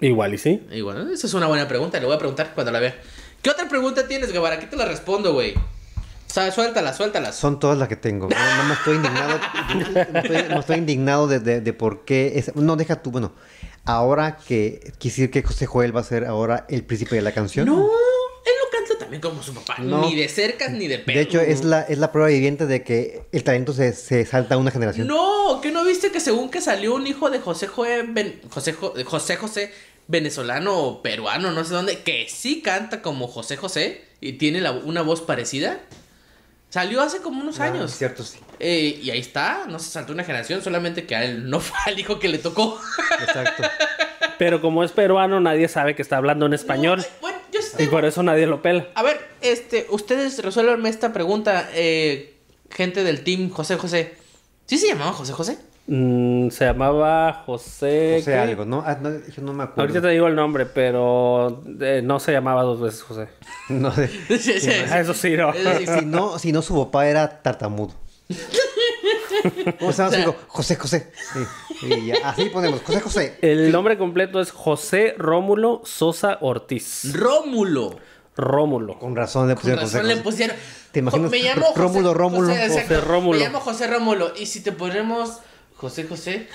Igual 0.00 0.34
y 0.34 0.38
sí. 0.38 0.62
Bueno, 0.82 1.08
esa 1.10 1.26
es 1.26 1.34
una 1.34 1.46
buena 1.46 1.66
pregunta, 1.66 1.98
le 1.98 2.06
voy 2.06 2.14
a 2.14 2.18
preguntar 2.18 2.52
cuando 2.54 2.70
la 2.72 2.78
vea. 2.80 3.00
¿Qué 3.42 3.50
otra 3.50 3.68
pregunta 3.68 4.06
tienes, 4.06 4.32
Guevara? 4.32 4.56
Aquí 4.56 4.66
te 4.66 4.76
la 4.76 4.84
respondo, 4.84 5.32
güey. 5.32 5.54
O 5.54 6.30
sea, 6.30 6.50
suéltalas, 6.52 6.96
suéltalas. 6.96 7.34
Son 7.36 7.58
todas 7.58 7.78
las 7.78 7.88
que 7.88 7.96
tengo. 7.96 8.28
No, 8.28 8.56
no 8.56 8.64
me 8.64 8.74
estoy 8.74 8.96
indignado. 8.96 9.40
no, 10.12 10.18
estoy, 10.20 10.36
no 10.50 10.60
estoy 10.60 10.76
indignado 10.76 11.26
de, 11.26 11.40
de- 11.40 11.60
de 11.60 11.72
por 11.72 12.04
qué. 12.04 12.32
es- 12.38 12.54
no, 12.54 12.76
deja 12.76 13.02
tú. 13.02 13.10
Bueno, 13.10 13.32
ahora 13.84 14.36
que 14.36 14.92
quisiera 14.98 15.30
que 15.32 15.42
José 15.42 15.66
Joel 15.66 15.96
va 15.96 16.00
a 16.00 16.04
ser 16.04 16.26
ahora 16.26 16.66
el 16.68 16.84
príncipe 16.84 17.16
de 17.16 17.22
la 17.22 17.32
canción. 17.32 17.66
No, 17.66 17.88
también 18.98 19.20
como 19.22 19.42
su 19.42 19.54
papá. 19.54 19.76
No. 19.78 20.00
Ni 20.02 20.14
de 20.16 20.28
cercas 20.28 20.70
ni 20.70 20.86
de 20.88 20.98
pedo. 20.98 21.16
De 21.16 21.22
hecho, 21.22 21.40
es 21.40 21.64
la, 21.64 21.82
es 21.82 21.98
la 21.98 22.12
prueba 22.12 22.28
viviente 22.28 22.66
de 22.66 22.82
que 22.82 23.22
el 23.32 23.44
talento 23.44 23.72
se, 23.72 23.92
se 23.92 24.24
salta 24.26 24.56
a 24.56 24.58
una 24.58 24.70
generación. 24.70 25.06
No, 25.06 25.60
que 25.62 25.70
no 25.70 25.84
viste 25.84 26.10
que 26.10 26.20
según 26.20 26.50
que 26.50 26.60
salió 26.60 26.94
un 26.94 27.06
hijo 27.06 27.30
de 27.30 27.38
José 27.40 27.66
José, 27.66 28.02
Ben- 28.08 28.40
José, 28.50 28.72
Jo- 28.72 28.94
José 29.04 29.36
José 29.36 29.72
venezolano 30.08 30.76
o 30.78 31.02
peruano, 31.02 31.50
no 31.52 31.64
sé 31.64 31.74
dónde, 31.74 31.98
que 32.00 32.26
sí 32.28 32.62
canta 32.62 33.02
como 33.02 33.28
José 33.28 33.56
José 33.56 34.02
y 34.20 34.32
tiene 34.34 34.60
la- 34.60 34.72
una 34.72 35.02
voz 35.02 35.20
parecida. 35.20 35.78
Salió 36.70 37.00
hace 37.00 37.18
como 37.18 37.40
unos 37.40 37.60
Ah, 37.60 37.64
años. 37.64 37.92
Cierto, 37.96 38.22
sí. 38.24 38.38
Eh, 38.60 39.00
y 39.02 39.10
ahí 39.10 39.20
está, 39.20 39.64
no 39.68 39.78
se 39.78 39.88
saltó 39.90 40.12
una 40.12 40.24
generación, 40.24 40.62
solamente 40.62 41.06
que 41.06 41.16
a 41.16 41.24
él 41.24 41.48
no 41.48 41.60
fue 41.60 41.78
al 41.86 41.98
hijo 41.98 42.18
que 42.18 42.28
le 42.28 42.38
tocó. 42.38 42.78
Exacto. 43.20 43.62
Pero 44.38 44.60
como 44.60 44.84
es 44.84 44.92
peruano, 44.92 45.40
nadie 45.40 45.66
sabe 45.68 45.94
que 45.96 46.02
está 46.02 46.16
hablando 46.18 46.46
en 46.46 46.52
español. 46.52 46.98
No, 47.00 47.04
bueno, 47.22 47.37
Y 47.78 47.86
por 47.86 48.04
eso 48.04 48.22
nadie 48.22 48.46
lo 48.46 48.62
pela. 48.62 48.88
A 48.94 49.02
ver, 49.02 49.18
este, 49.40 49.86
ustedes 49.90 50.42
resuélvanme 50.42 50.88
esta 50.88 51.12
pregunta, 51.12 51.68
eh, 51.74 52.36
gente 52.70 53.04
del 53.04 53.24
team 53.24 53.50
José 53.50 53.76
José. 53.76 54.14
¿Sí 54.66 54.78
se 54.78 54.88
llamaba 54.88 55.12
José 55.12 55.32
José? 55.32 55.58
Mm, 55.86 56.50
se 56.50 56.66
llamaba 56.66 57.44
José. 57.46 58.20
¿qué? 58.22 58.34
algo, 58.34 58.66
¿no? 58.66 58.82
Ah, 58.86 58.98
no, 59.00 59.10
yo 59.10 59.42
no 59.42 59.54
me 59.54 59.64
acuerdo. 59.64 59.82
Ahorita 59.82 60.02
te 60.02 60.08
digo 60.08 60.26
el 60.26 60.34
nombre, 60.34 60.66
pero 60.66 61.62
eh, 61.80 62.02
no 62.04 62.20
se 62.20 62.32
llamaba 62.32 62.62
dos 62.62 62.80
veces 62.80 63.02
José. 63.02 63.28
No 63.70 63.90
sé. 63.92 64.08
Sí, 64.28 64.38
sí, 64.38 64.60
sí. 64.60 64.70
Ah, 64.90 65.00
Eso 65.00 65.14
sí, 65.14 65.36
no. 65.36 65.52
Si 65.98 66.04
no, 66.04 66.38
si 66.38 66.52
no, 66.52 66.62
su 66.62 66.76
papá 66.84 67.08
era 67.08 67.42
tartamudo. 67.42 67.94
¿Cómo 69.78 69.92
se 69.92 70.02
llama? 70.02 70.14
su 70.14 70.20
hijo? 70.20 70.36
José 70.48 70.76
José. 70.76 71.12
Sí. 71.32 71.86
Y 71.86 72.06
ya, 72.06 72.16
así 72.28 72.46
ponemos, 72.46 72.80
José 72.82 73.00
José. 73.00 73.38
El 73.42 73.70
nombre 73.72 73.96
completo 73.98 74.40
es 74.40 74.50
José 74.50 75.14
Rómulo 75.16 75.82
Sosa 75.84 76.38
Ortiz. 76.40 77.12
Rómulo. 77.14 77.98
Rómulo. 78.36 78.98
Con 78.98 79.16
razón 79.16 79.48
le 79.48 79.54
Con 79.54 79.62
pusieron 79.62 79.84
José 79.84 79.96
razón 79.98 80.08
le 80.08 80.14
José. 80.14 80.24
pusieron. 80.24 80.56
¿Te 80.92 80.98
imaginas? 81.00 81.30
Me 81.30 81.38
llamo 81.42 81.66
José- 81.66 81.80
Rómulo, 81.80 82.14
Rómulo. 82.14 82.48
José, 82.54 83.00
Rómulo. 83.00 83.38
Me 83.38 83.44
llamo 83.44 83.60
José 83.60 83.86
Rómulo. 83.86 84.32
Y 84.36 84.46
si 84.46 84.60
te 84.62 84.72
ponemos 84.72 85.38
José 85.76 86.04
José, 86.04 86.48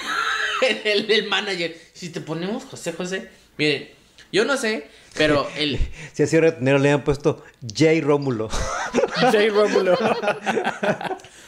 el, 0.85 1.09
el 1.11 1.27
manager, 1.29 1.75
si 1.93 2.09
te 2.09 2.21
ponemos 2.21 2.63
José 2.65 2.93
José, 2.93 3.29
miren, 3.57 3.89
yo 4.31 4.45
no 4.45 4.57
sé, 4.57 4.87
pero 5.15 5.47
el. 5.57 5.77
Si 6.13 6.23
así 6.23 6.39
retenero 6.39 6.77
le 6.79 6.91
han 6.91 7.03
puesto 7.03 7.43
J. 7.61 7.85
Rómulo. 8.01 8.49
J. 8.49 9.31
Rómulo. 9.51 9.97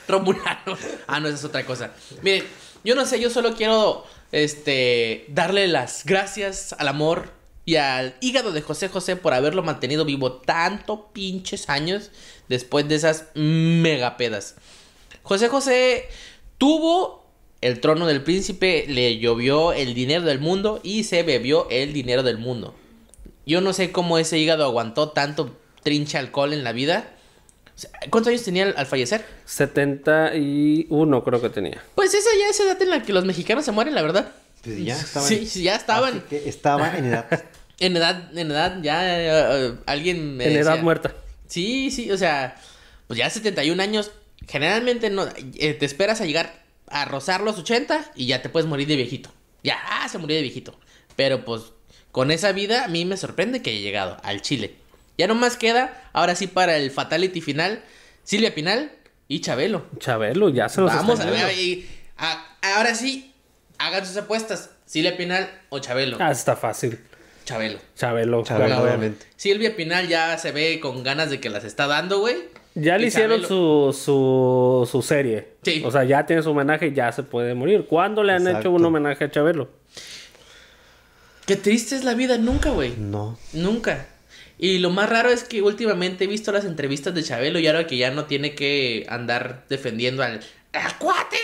Romulano. 0.08 0.78
Ah, 1.08 1.20
no, 1.20 1.28
esa 1.28 1.38
es 1.38 1.44
otra 1.46 1.66
cosa. 1.66 1.92
Miren, 2.22 2.44
yo 2.84 2.96
no 2.96 3.06
sé, 3.06 3.20
yo 3.20 3.30
solo 3.30 3.56
quiero 3.56 4.06
este 4.32 5.26
darle 5.30 5.68
las 5.68 6.04
gracias 6.06 6.74
al 6.78 6.88
amor 6.88 7.30
y 7.66 7.78
al 7.78 8.16
hígado 8.22 8.52
de 8.52 8.62
José 8.62 8.90
José 8.90 9.16
por 9.16 9.34
haberlo 9.34 9.64
mantenido 9.64 10.06
vivo 10.06 10.34
tanto 10.34 11.10
pinches 11.14 11.70
años 11.70 12.12
después 12.48 12.88
de 12.88 12.96
esas 12.96 13.26
megapedas. 13.34 14.56
José 15.24 15.50
José 15.50 16.08
tuvo 16.58 17.26
el 17.62 17.82
trono 17.82 18.06
del 18.06 18.22
príncipe, 18.22 18.86
le 18.88 19.18
llovió 19.18 19.74
el 19.74 19.96
dinero 19.96 20.22
del 20.22 20.40
mundo 20.40 20.80
y 20.84 21.04
se 21.04 21.24
bebió 21.24 21.68
el 21.72 21.94
dinero 21.94 22.22
del 22.22 22.38
mundo. 22.38 22.76
Yo 23.48 23.62
no 23.62 23.74
sé 23.74 23.92
cómo 23.92 24.20
ese 24.20 24.38
hígado 24.38 24.64
aguantó 24.66 25.10
tanto 25.10 25.58
trinche 25.82 26.18
alcohol 26.18 26.54
en 26.54 26.64
la 26.64 26.72
vida. 26.72 27.15
¿Cuántos 28.10 28.30
años 28.32 28.44
tenía 28.44 28.64
al- 28.64 28.74
al 28.78 28.86
fallecer? 28.86 29.26
71 29.46 31.24
creo 31.24 31.42
que 31.42 31.50
tenía. 31.50 31.84
Pues 31.96 32.14
esa 32.14 32.30
ya 32.40 32.50
es 32.50 32.60
edad 32.60 32.82
en 32.82 32.90
la 32.90 33.02
que 33.04 33.14
los 33.14 33.26
mexicanos 33.26 33.66
se 33.66 33.72
mueren, 33.72 33.96
la 33.96 34.02
verdad. 34.02 34.32
Pues 34.64 34.84
ya 34.84 34.98
estaban. 35.00 35.28
Sí, 35.30 35.46
sí, 35.46 35.64
ya 35.64 35.76
estaban 35.76 36.12
Así 36.18 36.22
que 36.30 36.50
estaba 36.50 36.98
en 36.98 37.06
edad. 37.06 37.44
en 37.80 37.98
edad, 37.98 38.38
en 38.38 38.52
edad, 38.52 38.78
ya 38.82 39.02
eh, 39.20 39.74
alguien 39.86 40.38
me 40.38 40.48
En 40.48 40.58
edad 40.58 40.80
muerta. 40.80 41.14
Sí, 41.48 41.92
sí, 41.92 42.12
o 42.12 42.18
sea, 42.18 42.56
pues 43.08 43.18
ya 43.20 43.30
71 43.30 43.82
años, 43.82 44.12
generalmente 44.48 45.10
no, 45.10 45.28
eh, 45.58 45.74
te 45.74 45.86
esperas 45.86 46.22
a 46.22 46.26
llegar 46.26 46.64
a 46.88 47.06
rozar 47.06 47.42
los 47.42 47.58
80 47.60 48.12
y 48.16 48.28
ya 48.28 48.42
te 48.42 48.50
puedes 48.50 48.68
morir 48.68 48.88
de 48.88 48.96
viejito. 48.96 49.32
Ya, 49.64 49.78
ah, 49.90 50.08
se 50.10 50.18
murió 50.18 50.36
de 50.36 50.44
viejito. 50.44 50.80
Pero 51.16 51.46
pues 51.46 51.62
con 52.12 52.32
esa 52.32 52.52
vida 52.52 52.86
a 52.86 52.88
mí 52.88 53.06
me 53.06 53.18
sorprende 53.18 53.62
que 53.62 53.72
haya 53.72 53.80
llegado 53.82 54.18
al 54.24 54.42
Chile. 54.42 54.76
Ya 55.18 55.28
nomás 55.28 55.58
queda, 55.58 56.10
ahora 56.14 56.36
sí 56.36 56.48
para 56.48 56.78
el 56.78 56.92
fatality 56.92 57.42
final, 57.42 57.84
Silvia 58.24 58.54
Pinal 58.54 58.92
y 59.28 59.40
Chabelo. 59.42 59.86
Chabelo, 60.00 60.50
ya 60.50 60.68
se 60.70 60.82
nos 60.82 60.94
Vamos 60.94 61.20
a 61.20 61.26
ver, 61.26 61.36
yendo. 61.36 61.52
y- 61.54 61.88
a- 62.18 62.46
ahora 62.76 62.96
sí, 62.96 63.34
hagan 63.78 64.06
sus 64.06 64.18
apuestas. 64.18 64.72
Silvia 64.86 65.18
Pinal 65.18 65.50
o 65.70 65.80
Chabelo. 65.80 66.18
Ah, 66.20 66.32
está 66.32 66.56
fácil. 66.56 67.00
Chabelo. 67.46 67.80
Chabelo. 67.96 68.44
Chabelo, 68.44 68.68
claro. 68.68 68.84
obviamente. 68.84 69.26
Silvia 69.36 69.76
Pinal 69.76 70.08
ya 70.08 70.38
se 70.38 70.52
ve 70.52 70.80
con 70.80 71.04
ganas 71.04 71.30
de 71.30 71.40
que 71.40 71.50
las 71.50 71.64
está 71.64 71.88
dando, 71.88 72.20
güey. 72.20 72.36
Ya 72.76 72.98
le 72.98 73.08
hicieron 73.08 73.42
Chabelo- 73.42 73.94
su, 73.94 74.00
su, 74.04 74.90
su 74.92 75.02
serie. 75.02 75.50
Sí. 75.64 75.82
O 75.86 75.92
sea, 75.92 76.04
ya 76.04 76.26
tiene 76.26 76.42
su 76.44 76.52
homenaje 76.52 76.88
y 76.88 76.94
ya 76.94 77.12
se 77.12 77.24
puede 77.24 77.54
morir. 77.56 77.86
¿Cuándo 77.88 78.22
le 78.24 78.34
han 78.34 78.42
Exacto. 78.42 78.60
hecho 78.60 78.72
un 78.72 78.84
homenaje 78.86 79.24
a 79.24 79.32
Chabelo? 79.32 79.70
Qué 81.46 81.56
triste 81.56 81.96
es 81.96 82.04
la 82.04 82.16
vida, 82.16 82.38
nunca, 82.38 82.72
güey. 82.72 82.96
No. 82.98 83.38
Nunca. 83.54 84.08
Y 84.58 84.80
lo 84.80 84.90
más 84.90 85.10
raro 85.10 85.30
es 85.30 85.44
que 85.44 85.62
últimamente 85.62 86.24
he 86.24 86.28
visto 86.28 86.52
las 86.52 86.66
entrevistas 86.66 87.14
de 87.14 87.24
Chabelo 87.24 87.60
y 87.60 87.68
ahora 87.68 87.88
que 87.88 87.98
ya 87.98 88.12
no 88.12 88.26
tiene 88.26 88.56
que 88.56 89.06
andar 89.10 89.66
defendiendo 89.70 90.24
al, 90.24 90.40
al 90.74 90.98
cuate, 90.98 91.38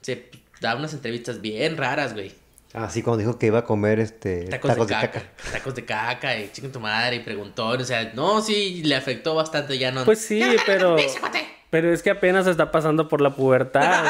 se 0.00 0.30
da 0.60 0.76
unas 0.76 0.94
entrevistas 0.94 1.40
bien 1.40 1.76
raras, 1.76 2.14
güey. 2.14 2.32
Así 2.74 3.02
cuando 3.02 3.20
dijo 3.20 3.38
que 3.38 3.46
iba 3.46 3.60
a 3.60 3.64
comer 3.64 4.00
este 4.00 4.46
Tacos, 4.46 4.76
de, 4.76 4.86
caca, 4.86 5.22
Tacos 5.52 5.74
de 5.76 5.84
caca 5.84 6.36
y 6.36 6.50
chicken 6.50 6.72
tu 6.72 6.80
madre 6.80 7.16
y 7.16 7.20
preguntón. 7.20 7.80
O 7.80 7.84
sea, 7.84 8.12
no, 8.14 8.42
sí, 8.42 8.82
le 8.84 8.96
afectó 8.96 9.36
bastante 9.36 9.78
ya 9.78 9.92
no. 9.92 10.04
Pues 10.04 10.18
sí, 10.18 10.42
pero... 10.66 10.96
ya, 10.96 11.20
cuate. 11.20 11.53
Pero 11.74 11.92
es 11.92 12.04
que 12.04 12.10
apenas 12.10 12.46
está 12.46 12.70
pasando 12.70 13.08
por 13.08 13.20
la 13.20 13.30
pubertad. 13.30 14.04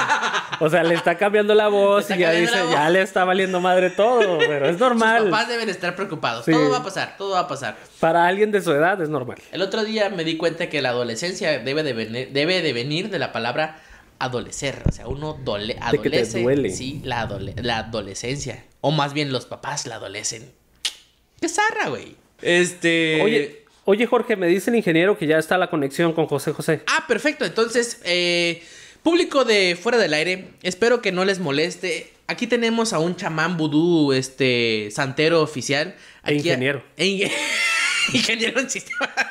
O 0.60 0.68
sea, 0.68 0.82
le 0.84 0.94
está 0.94 1.16
cambiando 1.16 1.54
la 1.54 1.68
voz 1.68 2.10
Le 2.10 2.16
y 2.16 2.18
ya 2.18 2.26
cambiando 2.26 2.50
dice, 2.50 2.58
la 2.58 2.64
voz. 2.66 2.72
ya 2.74 2.90
le 2.90 3.00
está 3.00 3.24
valiendo 3.24 3.58
madre 3.62 3.88
todo. 3.88 4.36
Pero 4.36 4.66
es 4.66 4.72
Sus 4.72 4.80
normal. 4.80 5.30
papás 5.30 5.48
deben 5.48 5.70
estar 5.70 5.96
preocupados. 5.96 6.44
Sí. 6.44 6.52
Todo 6.52 6.68
va 6.68 6.76
a 6.76 6.82
pasar, 6.82 7.14
todo 7.16 7.30
va 7.30 7.38
a 7.40 7.48
pasar. 7.48 7.78
Para 8.00 8.26
alguien 8.26 8.52
de 8.52 8.60
su 8.60 8.70
edad 8.72 9.00
es 9.00 9.08
normal. 9.08 9.38
El 9.50 9.62
otro 9.62 9.82
día 9.82 10.10
me 10.10 10.24
di 10.24 10.36
cuenta 10.36 10.68
que 10.68 10.82
la 10.82 10.90
adolescencia 10.90 11.58
debe 11.58 11.82
de 11.82 11.94
venir, 11.94 12.28
debe 12.32 12.60
de, 12.60 12.72
venir 12.74 13.08
de 13.08 13.18
la 13.18 13.32
palabra 13.32 13.80
adolecer. 14.18 14.82
O 14.86 14.92
sea, 14.92 15.08
uno 15.08 15.38
dole, 15.42 15.78
De 15.90 15.98
que 16.02 16.10
te 16.10 16.16
adolece. 16.18 16.42
duele. 16.42 16.68
Sí, 16.70 17.00
la, 17.02 17.26
adole- 17.26 17.54
la 17.62 17.78
adolescencia. 17.78 18.62
O 18.82 18.90
más 18.90 19.14
bien 19.14 19.32
los 19.32 19.46
papás 19.46 19.86
la 19.86 19.94
adolecen. 19.94 20.52
Qué 21.40 21.48
zarra, 21.48 21.88
güey. 21.88 22.14
Este. 22.42 23.22
Oye, 23.22 23.63
oye, 23.84 24.06
Jorge, 24.06 24.36
me 24.36 24.46
dice 24.46 24.70
el 24.70 24.76
ingeniero 24.76 25.16
que 25.18 25.26
ya 25.26 25.38
está 25.38 25.58
la 25.58 25.70
conexión 25.70 26.12
con 26.12 26.26
José 26.26 26.52
José. 26.52 26.82
Ah, 26.86 27.04
perfecto. 27.06 27.44
Entonces, 27.44 28.00
eh, 28.04 28.62
público 29.02 29.44
de 29.44 29.78
fuera 29.80 29.98
del 29.98 30.14
aire, 30.14 30.50
espero 30.62 31.00
que 31.02 31.12
no 31.12 31.24
les 31.24 31.38
moleste. 31.38 32.12
Aquí 32.26 32.46
tenemos 32.46 32.92
a 32.92 32.98
un 32.98 33.16
chamán 33.16 33.56
vudú, 33.56 34.12
este, 34.12 34.88
santero 34.90 35.42
oficial. 35.42 35.94
E 36.24 36.34
ingeniero. 36.34 36.82
e 36.96 37.04
inge- 37.06 37.32
ingeniero 38.12 38.60
en 38.60 38.70
sistema. 38.70 39.10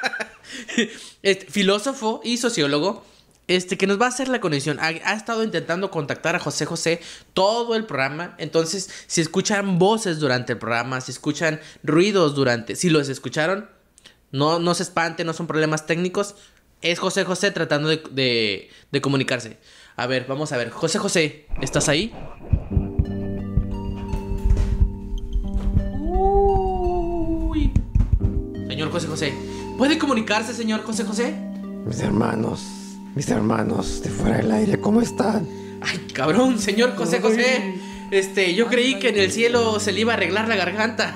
Este, 1.23 1.45
filósofo 1.49 2.21
y 2.23 2.37
sociólogo. 2.37 3.03
Este, 3.47 3.77
que 3.77 3.87
nos 3.87 3.99
va 3.99 4.05
a 4.05 4.09
hacer 4.09 4.29
la 4.29 4.39
conexión. 4.39 4.79
Ha, 4.79 4.87
ha 4.87 5.13
estado 5.15 5.43
intentando 5.43 5.89
contactar 5.91 6.35
a 6.35 6.39
José 6.39 6.65
José 6.65 7.01
todo 7.33 7.75
el 7.75 7.85
programa. 7.85 8.35
Entonces, 8.37 8.89
si 9.07 9.19
escuchan 9.21 9.79
voces 9.79 10.19
durante 10.19 10.53
el 10.53 10.59
programa, 10.59 11.01
si 11.01 11.11
escuchan 11.11 11.59
ruidos 11.83 12.35
durante. 12.35 12.75
Si 12.75 12.89
los 12.89 13.09
escucharon, 13.09 13.69
no, 14.33 14.59
no 14.59 14.73
se 14.73 14.83
espanten, 14.83 15.25
no 15.25 15.31
son 15.33 15.47
problemas 15.47 15.85
técnicos. 15.85 16.35
Es 16.81 16.99
José 16.99 17.23
José 17.23 17.51
tratando 17.51 17.87
de, 17.87 18.03
de- 18.11 18.69
de 18.91 19.01
comunicarse. 19.01 19.57
A 19.95 20.05
ver, 20.07 20.25
vamos 20.27 20.51
a 20.51 20.57
ver. 20.57 20.69
José 20.71 20.99
José, 20.99 21.45
¿estás 21.61 21.87
ahí? 21.87 22.11
Uy. 26.33 27.71
Señor 28.67 28.91
José 28.91 29.07
José. 29.07 29.33
¿Puede 29.77 29.97
comunicarse, 29.97 30.53
señor 30.53 30.83
José 30.83 31.03
José? 31.03 31.33
Mis 31.85 31.99
hermanos, 32.01 32.61
mis 33.15 33.29
hermanos 33.29 34.01
de 34.03 34.09
fuera 34.09 34.37
del 34.37 34.51
aire, 34.51 34.79
¿cómo 34.79 35.01
están? 35.01 35.47
Ay, 35.81 35.99
cabrón, 36.13 36.59
señor 36.59 36.95
José 36.95 37.19
José. 37.21 37.75
Este, 38.11 38.53
yo 38.55 38.67
creí 38.67 38.99
que 38.99 39.09
en 39.09 39.17
el 39.17 39.31
cielo 39.31 39.79
se 39.79 39.91
le 39.91 40.01
iba 40.01 40.13
a 40.13 40.15
arreglar 40.15 40.47
la 40.47 40.55
garganta. 40.55 41.15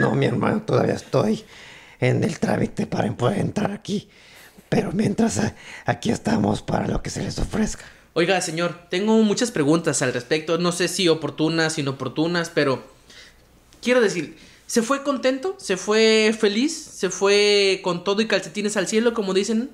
No, 0.00 0.14
mi 0.14 0.26
hermano, 0.26 0.62
todavía 0.62 0.94
estoy 0.94 1.44
en 2.00 2.24
el 2.24 2.38
trámite 2.38 2.86
para 2.86 3.10
poder 3.16 3.38
entrar 3.38 3.70
aquí. 3.72 4.08
Pero 4.68 4.92
mientras 4.92 5.40
aquí 5.84 6.10
estamos 6.10 6.62
para 6.62 6.88
lo 6.88 7.02
que 7.02 7.10
se 7.10 7.22
les 7.22 7.38
ofrezca. 7.38 7.84
Oiga, 8.14 8.40
señor, 8.40 8.88
tengo 8.88 9.14
muchas 9.22 9.50
preguntas 9.50 10.02
al 10.02 10.12
respecto. 10.12 10.58
No 10.58 10.72
sé 10.72 10.88
si 10.88 11.08
oportunas, 11.08 11.78
inoportunas, 11.78 12.50
pero 12.50 12.82
quiero 13.82 14.00
decir, 14.00 14.36
¿se 14.66 14.82
fue 14.82 15.02
contento? 15.02 15.54
¿Se 15.58 15.76
fue 15.76 16.34
feliz? 16.38 16.74
¿Se 16.74 17.10
fue 17.10 17.80
con 17.84 18.04
todo 18.04 18.22
y 18.22 18.26
calcetines 18.26 18.76
al 18.76 18.88
cielo, 18.88 19.12
como 19.12 19.34
dicen? 19.34 19.70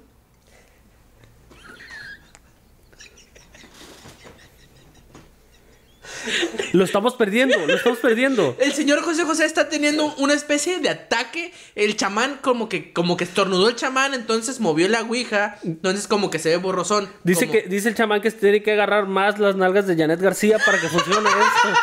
Lo 6.73 6.85
estamos 6.85 7.15
perdiendo, 7.15 7.57
lo 7.67 7.75
estamos 7.75 7.99
perdiendo. 7.99 8.57
El 8.61 8.73
señor 8.73 9.03
José 9.03 9.25
José 9.25 9.45
está 9.45 9.69
teniendo 9.69 10.15
una 10.17 10.33
especie 10.35 10.79
de 10.81 10.89
ataque. 10.89 11.53
El 11.75 11.97
chamán 11.97 12.39
como 12.41 12.69
que 12.69 12.93
como 12.93 13.17
que 13.17 13.25
estornudó 13.25 13.69
el 13.69 13.77
chamán, 13.77 14.15
entonces 14.15 14.59
movió 14.61 14.89
la 14.89 15.03
ouija, 15.03 15.59
entonces 15.65 16.07
como 16.07 16.31
que 16.31 16.39
se 16.39 16.49
ve 16.51 16.57
borrosón. 16.57 17.09
Dice 17.25 17.47
como- 17.47 17.53
que 17.61 17.69
dice 17.69 17.89
el 17.91 17.95
chamán 17.95 18.21
que 18.23 18.31
tiene 18.31 18.63
que 18.63 18.73
agarrar 18.73 19.07
más 19.07 19.39
las 19.39 19.57
nalgas 19.57 19.87
de 19.87 19.97
Janet 19.97 20.21
García 20.21 20.59
para 20.65 20.81
que 20.81 20.89
funcione 20.89 21.29
esto. 21.29 21.79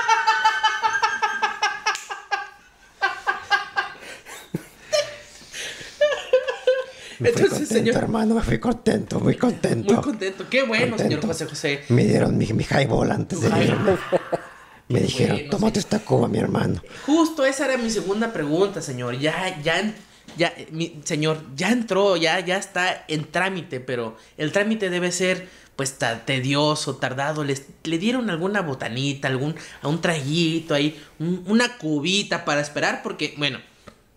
Me 7.20 7.32
fui 7.34 7.42
Entonces, 7.44 7.50
contento, 7.68 7.74
señor- 7.92 7.96
hermano, 7.98 8.36
me 8.36 8.42
fui 8.42 8.60
contento, 8.60 9.20
muy 9.20 9.36
contento. 9.36 9.94
Muy 9.94 10.02
contento. 10.04 10.46
Qué 10.50 10.64
bueno, 10.64 10.98
señor. 10.98 11.26
José 11.26 11.46
José. 11.46 11.82
Me 11.90 12.06
dieron 12.06 12.38
mi, 12.38 12.48
mi 12.54 12.64
highball 12.64 13.12
antes 13.12 13.42
de 13.42 13.48
irme. 13.66 13.98
Me 14.90 15.02
dijeron, 15.02 15.38
bueno, 15.38 15.50
tómate 15.52 15.80
esta 15.80 16.00
cuba, 16.00 16.28
mi 16.28 16.40
hermano. 16.40 16.82
Justo 17.06 17.46
esa 17.46 17.66
era 17.66 17.78
mi 17.78 17.90
segunda 17.92 18.34
pregunta, 18.34 18.82
señor. 18.82 19.18
Ya, 19.20 19.62
ya, 19.64 19.94
ya, 20.36 20.54
mi, 20.72 21.00
señor, 21.04 21.44
ya 21.56 21.72
entró, 21.72 22.18
ya, 22.18 22.40
ya 22.40 22.58
está 22.58 23.06
en 23.08 23.26
trámite, 23.26 23.80
pero 23.80 24.18
el 24.38 24.52
trámite 24.52 24.90
debe 24.90 25.12
ser, 25.12 25.48
pues, 25.76 25.96
tedioso, 26.26 26.96
tardado. 26.98 27.44
Les, 27.44 27.64
¿Le 27.84 27.98
dieron 28.00 28.30
alguna 28.32 28.62
botanita, 28.62 29.28
algún, 29.28 29.56
a 29.84 29.88
un 29.88 30.02
traguito 30.02 30.74
ahí, 30.74 31.00
un- 31.20 31.44
una 31.48 31.78
cubita 31.78 32.44
para 32.44 32.60
esperar? 32.62 33.02
Porque, 33.04 33.36
bueno, 33.38 33.60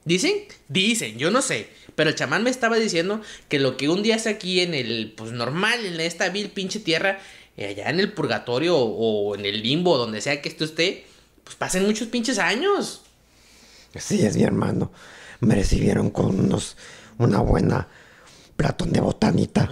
dicen, 0.07 0.33
dicen, 0.69 1.19
yo 1.19 1.31
no 1.31 1.43
sé. 1.43 1.69
Pero 1.95 2.09
el 2.09 2.17
chamán 2.17 2.43
me 2.43 2.49
estaba 2.51 2.77
diciendo 2.77 3.21
que 3.51 3.59
lo 3.61 3.77
que 3.77 3.91
un 3.91 4.03
día 4.03 4.17
hace 4.17 4.31
aquí 4.31 4.61
en 4.61 4.73
el, 4.73 5.13
pues 5.15 5.33
normal, 5.33 5.85
en 5.85 6.01
esta 6.01 6.31
vil 6.31 6.49
pinche 6.49 6.81
tierra, 6.81 7.19
allá 7.59 7.91
en 7.91 8.01
el 8.01 8.13
purgatorio 8.13 8.77
o, 8.79 9.35
en 9.35 9.45
el 9.47 9.63
limbo, 9.63 9.99
donde 9.99 10.21
sea 10.21 10.41
que 10.41 10.49
esté 10.49 10.65
usted, 10.65 10.99
pues 11.45 11.57
pasen 11.57 11.85
muchos 11.87 12.09
pinches 12.09 12.39
años. 12.39 13.03
Así 13.95 14.25
es, 14.25 14.37
mi 14.37 14.43
hermano. 14.45 14.91
Me 15.41 15.55
recibieron 15.55 16.11
con 16.11 16.39
unos, 16.41 16.77
una 17.19 17.41
buena 17.41 17.89
platón 18.57 18.93
de 18.93 19.01
botanita. 19.01 19.71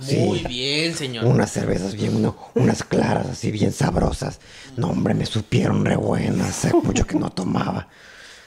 Sí. 0.00 0.16
Muy 0.16 0.38
bien, 0.44 0.94
señor. 0.94 1.24
Unas 1.24 1.50
cervezas 1.50 1.94
bien, 1.94 2.14
uno- 2.14 2.36
unas 2.54 2.84
claras 2.84 3.26
así 3.26 3.50
bien 3.50 3.72
sabrosas. 3.72 4.38
No, 4.76 4.90
hombre, 4.90 5.14
me 5.14 5.26
supieron 5.26 5.84
re 5.84 5.96
buenas. 5.96 6.64
Hace 6.64 6.72
mucho 6.74 7.04
que 7.06 7.16
no 7.18 7.30
tomaba. 7.30 7.88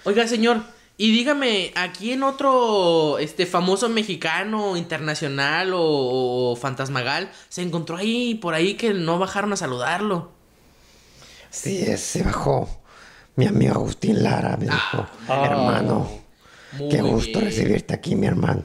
Oiga, 0.06 0.28
señor, 0.28 0.64
y 1.04 1.12
dígame, 1.12 1.72
aquí 1.76 2.12
en 2.12 2.24
otro 2.24 3.18
este 3.18 3.46
famoso 3.46 3.90
mexicano, 3.90 4.78
internacional 4.78 5.74
o, 5.74 5.82
o 6.52 6.56
fantasmagal, 6.56 7.32
se 7.50 7.62
encontró 7.62 7.98
ahí 7.98 8.36
por 8.36 8.54
ahí 8.54 8.76
que 8.76 8.94
no 8.94 9.18
bajaron 9.18 9.54
a 9.54 9.56
saludarlo. 9.58 10.32
Sí, 11.50 11.86
se 11.98 12.24
bajó. 12.24 12.70
Mi 13.36 13.48
amigo 13.48 13.74
Agustín 13.76 14.24
Lara 14.24 14.58
me 14.58 14.66
dijo, 14.66 15.08
Ah. 15.28 15.46
hermano, 15.46 16.10
Muy 16.74 16.90
qué 16.90 17.02
gusto 17.02 17.40
bien. 17.40 17.46
recibirte 17.46 17.94
aquí, 17.94 18.16
mi 18.16 18.28
hermano. 18.28 18.64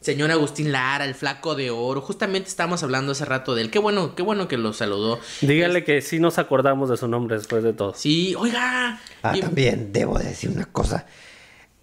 Señor 0.00 0.30
Agustín 0.30 0.70
Lara, 0.70 1.04
el 1.04 1.14
flaco 1.16 1.54
de 1.56 1.70
oro. 1.70 2.00
Justamente 2.00 2.48
estábamos 2.48 2.82
hablando 2.84 3.10
hace 3.12 3.24
rato 3.24 3.54
de 3.56 3.62
él. 3.62 3.70
Qué 3.70 3.80
bueno, 3.80 4.14
qué 4.14 4.22
bueno 4.22 4.46
que 4.46 4.56
lo 4.56 4.72
saludó. 4.72 5.18
Dígale 5.40 5.82
que 5.82 6.00
sí 6.00 6.20
nos 6.20 6.38
acordamos 6.38 6.88
de 6.90 6.96
su 6.96 7.08
nombre 7.08 7.36
después 7.36 7.64
de 7.64 7.72
todo. 7.72 7.92
Sí, 7.94 8.34
oiga. 8.38 9.00
Ah, 9.24 9.36
y- 9.36 9.40
también 9.40 9.92
debo 9.92 10.18
decir 10.18 10.50
una 10.50 10.66
cosa. 10.66 11.06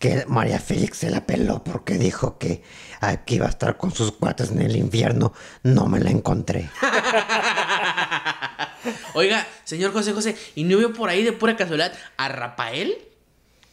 Que 0.03 0.25
María 0.27 0.59
Félix 0.59 0.97
se 0.97 1.09
la 1.09 1.25
peló 1.25 1.63
porque 1.63 1.97
dijo 1.97 2.37
que 2.37 2.61
aquí 2.99 3.35
iba 3.35 3.45
a 3.45 3.49
estar 3.49 3.77
con 3.77 3.95
sus 3.95 4.11
cuates 4.11 4.51
en 4.51 4.61
el 4.61 4.75
infierno. 4.75 5.31
No 5.63 5.87
me 5.87 6.01
la 6.01 6.09
encontré. 6.09 6.69
Oiga, 9.13 9.47
señor 9.63 9.93
José 9.93 10.11
José, 10.11 10.35
¿y 10.55 10.65
no 10.65 10.77
vio 10.77 10.91
por 10.91 11.07
ahí 11.07 11.23
de 11.23 11.31
pura 11.31 11.55
casualidad 11.55 11.93
a 12.17 12.27
Rafael? 12.27 12.97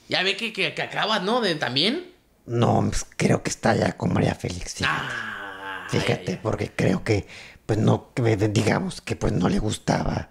Ya 0.09 0.23
ve 0.23 0.37
que, 0.37 0.53
que, 0.53 0.73
que 0.73 0.83
acaba, 0.83 1.19
¿no? 1.19 1.40
De 1.40 1.57
también. 1.57 2.12
No, 2.47 2.81
pues, 2.88 3.05
creo 3.16 3.43
que 3.43 3.51
está 3.51 3.75
ya 3.75 3.97
con 3.97 4.12
María 4.12 4.37
Félix. 4.37 4.75
Fíjate, 4.75 5.03
Ah, 5.03 5.88
Fíjate, 5.90 6.38
porque 6.40 6.71
creo 6.71 7.03
que, 7.03 7.27
pues 7.66 7.81
no, 7.81 8.12
que, 8.14 8.37
digamos 8.37 9.01
que 9.01 9.16
pues 9.16 9.33
no 9.33 9.49
le 9.49 9.59
gustaba, 9.59 10.31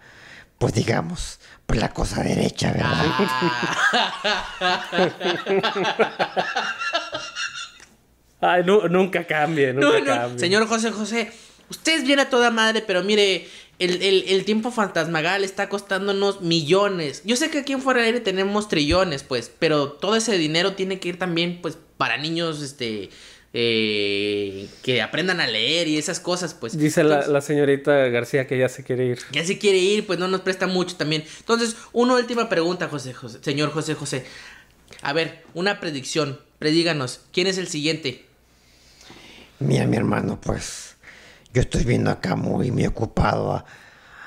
pues 0.59 0.73
digamos, 0.73 1.41
pues 1.69 1.79
la 1.79 1.93
cosa 1.93 2.23
derecha, 2.23 2.71
¿verdad? 2.71 3.05
Ay, 8.41 8.63
nu- 8.65 8.87
nunca 8.87 9.25
cambie, 9.27 9.71
nunca 9.73 9.87
No, 9.87 9.99
no, 9.99 10.05
cambie. 10.05 10.39
señor 10.39 10.65
José 10.67 10.91
José, 10.91 11.31
usted 11.69 11.97
es 11.99 12.05
bien 12.07 12.19
a 12.19 12.29
toda 12.29 12.49
madre, 12.51 12.81
pero 12.81 13.03
mire, 13.03 13.47
el, 13.77 14.01
el- 14.01 14.23
el 14.29 14.45
tiempo 14.45 14.71
fantasmagal 14.71 15.43
está 15.43 15.69
costándonos 15.69 16.41
millones. 16.41 17.21
Yo 17.23 17.35
sé 17.35 17.51
que 17.51 17.59
aquí 17.59 17.73
en 17.73 17.81
Fuera 17.83 17.99
del 17.99 18.07
Aire 18.07 18.19
tenemos 18.21 18.67
trillones, 18.67 19.21
pues, 19.23 19.51
pero 19.59 19.91
todo 19.91 20.15
ese 20.15 20.37
dinero 20.39 20.73
tiene 20.73 20.99
que 20.99 21.09
ir 21.09 21.19
también, 21.19 21.59
pues, 21.61 21.77
para 21.97 22.17
niños, 22.17 22.63
este, 22.63 23.11
eh, 23.53 24.67
que 24.83 25.01
aprendan 25.01 25.39
a 25.41 25.47
leer 25.47 25.87
y 25.87 25.97
esas 25.97 26.19
cosas, 26.19 26.53
pues. 26.53 26.77
Dice 26.77 27.03
la, 27.03 27.15
Entonces, 27.15 27.33
la 27.33 27.41
señorita 27.41 27.91
García 28.09 28.45
que 28.45 28.57
ya 28.57 28.69
se 28.69 28.83
quiere 28.83 29.05
ir. 29.05 29.19
Ya 29.31 29.43
se 29.43 29.57
quiere 29.57 29.77
ir, 29.77 30.05
pues 30.05 30.19
no 30.19 30.27
nos 30.27 30.41
presta 30.41 30.67
mucho 30.67 30.95
también. 30.95 31.23
Entonces, 31.39 31.75
una 31.91 32.15
última 32.15 32.49
pregunta, 32.49 32.87
José 32.87 33.13
José, 33.13 33.39
señor 33.41 33.71
José 33.71 33.95
José. 33.95 34.25
A 35.01 35.13
ver, 35.13 35.43
una 35.53 35.79
predicción. 35.79 36.39
Predíganos, 36.59 37.21
¿quién 37.31 37.47
es 37.47 37.57
el 37.57 37.69
siguiente? 37.69 38.25
Mira, 39.59 39.87
mi 39.87 39.95
hermano, 39.95 40.39
pues 40.41 40.97
yo 41.53 41.61
estoy 41.61 41.85
viendo 41.85 42.11
acá 42.11 42.35
muy, 42.35 42.69
muy 42.69 42.85
ocupado 42.85 43.53
a, 43.53 43.65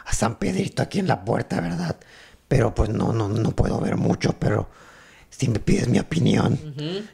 a 0.05 0.13
San 0.15 0.39
Pedrito 0.39 0.83
aquí 0.83 0.99
en 0.99 1.09
la 1.09 1.25
puerta, 1.25 1.61
¿verdad? 1.61 1.99
Pero 2.49 2.75
pues 2.75 2.89
no, 2.89 3.13
no, 3.13 3.29
no 3.29 3.51
puedo 3.53 3.79
ver 3.81 3.97
mucho, 3.97 4.35
pero 4.39 4.71
si 5.31 5.49
me 5.49 5.59
pides 5.59 5.89
mi 5.89 5.99
opinión, 5.99 6.59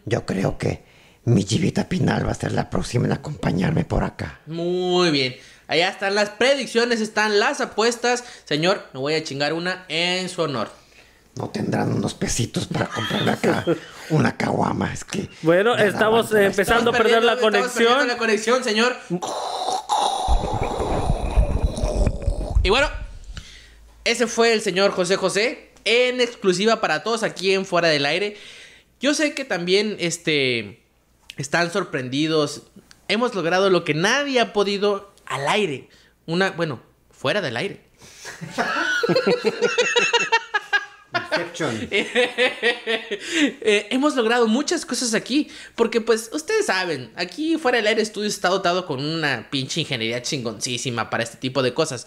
yo 0.05 0.25
creo 0.25 0.57
que 0.57 0.88
mi 1.24 1.44
Chivita 1.44 1.88
Pinal 1.88 2.26
va 2.26 2.33
a 2.33 2.35
ser 2.35 2.52
la 2.52 2.70
próxima 2.70 3.07
en 3.07 3.12
acompañarme 3.12 3.85
por 3.85 4.04
acá. 4.04 4.40
Muy 4.46 5.11
bien. 5.11 5.37
Allá 5.66 5.90
están 5.90 6.14
las 6.14 6.31
predicciones, 6.31 7.00
están 7.00 7.38
las 7.38 7.61
apuestas. 7.61 8.24
Señor, 8.44 8.83
me 8.94 9.00
voy 9.00 9.14
a 9.14 9.22
chingar 9.22 9.52
una 9.52 9.85
en 9.88 10.28
su 10.28 10.40
honor. 10.42 10.70
No 11.35 11.50
tendrán 11.50 11.92
unos 11.92 12.14
pesitos 12.14 12.66
para 12.66 12.87
comprarme 12.87 13.31
acá 13.33 13.64
una 14.11 14.37
caguama, 14.37 14.92
es 14.92 15.04
que... 15.04 15.28
Bueno, 15.42 15.76
estamos 15.76 16.33
eh, 16.33 16.46
empezando 16.46 16.90
a 16.90 16.94
perder 16.94 17.22
la 17.22 17.35
Estamos 17.35 17.52
perdiendo 17.52 17.68
conexión. 17.68 18.09
la 18.09 18.16
conexión, 18.16 18.64
señor. 18.64 18.96
Y 22.62 22.70
bueno, 22.70 22.88
ese 24.04 24.26
fue 24.26 24.52
el 24.54 24.62
señor 24.62 24.92
José 24.92 25.16
José 25.16 25.70
en 25.85 26.20
exclusiva 26.20 26.81
para 26.81 27.02
todos 27.02 27.22
aquí 27.22 27.52
en 27.52 27.66
Fuera 27.66 27.88
del 27.88 28.07
Aire. 28.07 28.37
Yo 29.00 29.14
sé 29.14 29.35
que 29.35 29.44
también 29.44 29.96
este 30.00 30.83
están 31.38 31.72
sorprendidos. 31.72 32.62
Hemos 33.09 33.35
logrado 33.35 33.70
lo 33.70 33.85
que 33.85 33.94
nadie 33.94 34.40
ha 34.40 34.53
podido 34.53 35.14
al 35.24 35.48
aire. 35.48 35.88
Una, 36.27 36.51
bueno, 36.51 36.83
fuera 37.11 37.40
del 37.40 37.57
aire. 37.57 37.81
Eh, 43.61 43.88
hemos 43.90 44.14
logrado 44.14 44.46
muchas 44.46 44.87
cosas 44.87 45.14
aquí. 45.14 45.48
Porque, 45.74 46.01
pues, 46.01 46.31
ustedes 46.33 46.66
saben, 46.66 47.11
aquí 47.16 47.57
fuera 47.57 47.79
del 47.79 47.87
aire 47.87 48.03
estudio 48.03 48.29
está 48.29 48.48
dotado 48.48 48.87
con 48.87 49.05
una 49.05 49.48
pinche 49.51 49.81
ingeniería 49.81 50.22
chingoncísima 50.22 51.11
para 51.11 51.24
este 51.24 51.38
tipo 51.38 51.62
de 51.62 51.74
cosas. 51.74 52.07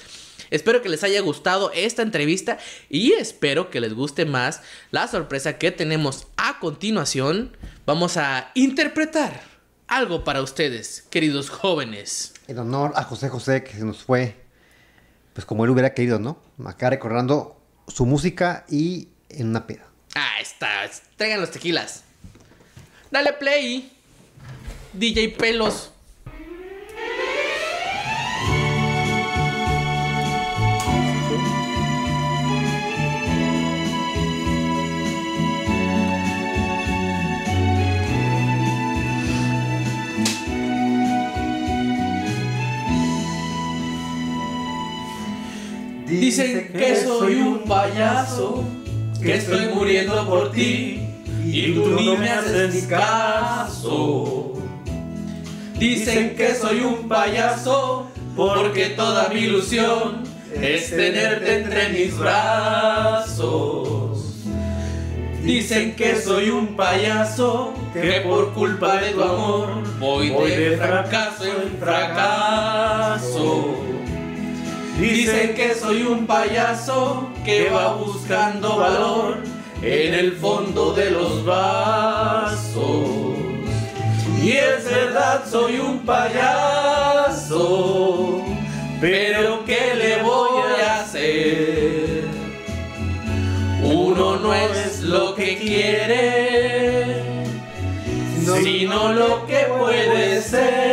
Espero 0.52 0.82
que 0.82 0.90
les 0.90 1.04
haya 1.04 1.22
gustado 1.22 1.72
esta 1.74 2.02
entrevista 2.02 2.60
y 2.90 3.14
espero 3.14 3.70
que 3.70 3.80
les 3.80 3.94
guste 3.94 4.26
más 4.26 4.62
la 4.92 5.08
sorpresa 5.08 5.58
que 5.58 5.72
tenemos 5.72 6.28
a 6.38 6.60
continuación. 6.60 7.58
Vamos 7.86 8.18
a 8.18 8.52
interpretar 8.54 9.42
algo 9.88 10.24
para 10.24 10.42
ustedes, 10.42 11.04
queridos 11.10 11.50
jóvenes. 11.50 12.34
En 12.48 12.60
honor 12.60 12.92
a 12.96 13.04
José 13.04 13.30
José, 13.30 13.64
que 13.64 13.74
se 13.74 13.86
nos 13.86 14.04
fue, 14.04 14.36
pues 15.34 15.46
como 15.46 15.64
él 15.64 15.72
hubiera 15.72 15.94
querido, 15.94 16.20
¿no? 16.20 16.42
Acá 16.66 16.90
recordando 16.90 17.62
su 17.88 18.06
música 18.06 18.66
y 18.70 19.08
en 19.30 19.48
una 19.48 19.66
peda. 19.66 19.88
Ah, 20.16 20.42
está. 20.42 20.90
Traigan 21.16 21.40
los 21.40 21.52
tequilas. 21.52 22.04
Dale 23.10 23.34
play. 23.34 23.92
DJ 24.94 25.30
Pelos. 25.30 25.91
Dicen 46.22 46.72
que 46.72 46.96
soy 46.98 47.34
un 47.34 47.64
payaso, 47.64 48.64
que 49.24 49.38
estoy 49.38 49.74
muriendo 49.74 50.30
por 50.30 50.52
ti 50.52 51.00
y 51.44 51.74
tú 51.74 52.00
ni 52.00 52.16
me 52.16 52.30
haces 52.30 52.86
caso. 52.86 54.54
Dicen 55.80 56.36
que 56.36 56.54
soy 56.54 56.82
un 56.82 57.10
payaso 57.10 58.06
porque 58.36 58.90
toda 58.90 59.30
mi 59.30 59.40
ilusión 59.40 60.22
es 60.62 60.92
tenerte 60.92 61.64
entre 61.64 61.90
mis 61.90 62.16
brazos. 62.16 64.24
Dicen 65.44 65.96
que 65.96 66.22
soy 66.22 66.52
un 66.52 66.76
payaso 66.76 67.74
que 67.94 68.22
por 68.22 68.54
culpa 68.54 69.02
de 69.02 69.10
tu 69.10 69.24
amor 69.24 69.70
voy 70.00 70.30
de 70.30 70.78
fracaso 70.78 71.46
en 71.46 71.80
fracaso. 71.80 73.81
Dicen 75.02 75.56
que 75.56 75.74
soy 75.74 76.04
un 76.04 76.28
payaso 76.28 77.32
que 77.44 77.72
va 77.72 77.96
buscando 77.96 78.78
valor 78.78 79.40
en 79.82 80.14
el 80.14 80.34
fondo 80.34 80.94
de 80.94 81.10
los 81.10 81.44
vasos. 81.44 83.10
Y 84.40 84.52
es 84.52 84.86
verdad, 84.86 85.44
soy 85.50 85.80
un 85.80 86.06
payaso, 86.06 87.42
pero 89.00 89.66
¿qué 89.66 89.96
le 89.96 90.22
voy 90.22 90.62
a 90.86 91.00
hacer? 91.02 92.26
Uno 93.84 94.36
no 94.36 94.54
es 94.54 95.00
lo 95.00 95.34
que 95.34 95.58
quiere, 95.58 97.24
sino 98.62 99.14
lo 99.14 99.48
que 99.48 99.66
puede 99.80 100.44
ser. 100.44 100.91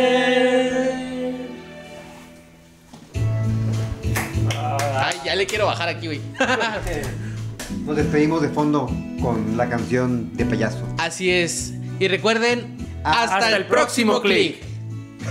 Le 5.39 5.47
quiero 5.47 5.65
bajar 5.65 5.89
aquí, 5.89 6.05
güey. 6.07 6.21
Nos 7.85 7.95
despedimos 7.95 8.41
de 8.41 8.49
fondo 8.49 8.91
con 9.21 9.55
la 9.57 9.69
canción 9.69 10.35
de 10.35 10.45
payaso. 10.45 10.85
Así 10.97 11.31
es. 11.31 11.73
Y 11.99 12.07
recuerden, 12.09 12.77
hasta, 13.03 13.37
hasta 13.37 13.47
el, 13.49 13.55
el 13.55 13.65
próximo 13.65 14.21
próximo 14.21 14.35
clic. 14.35 14.61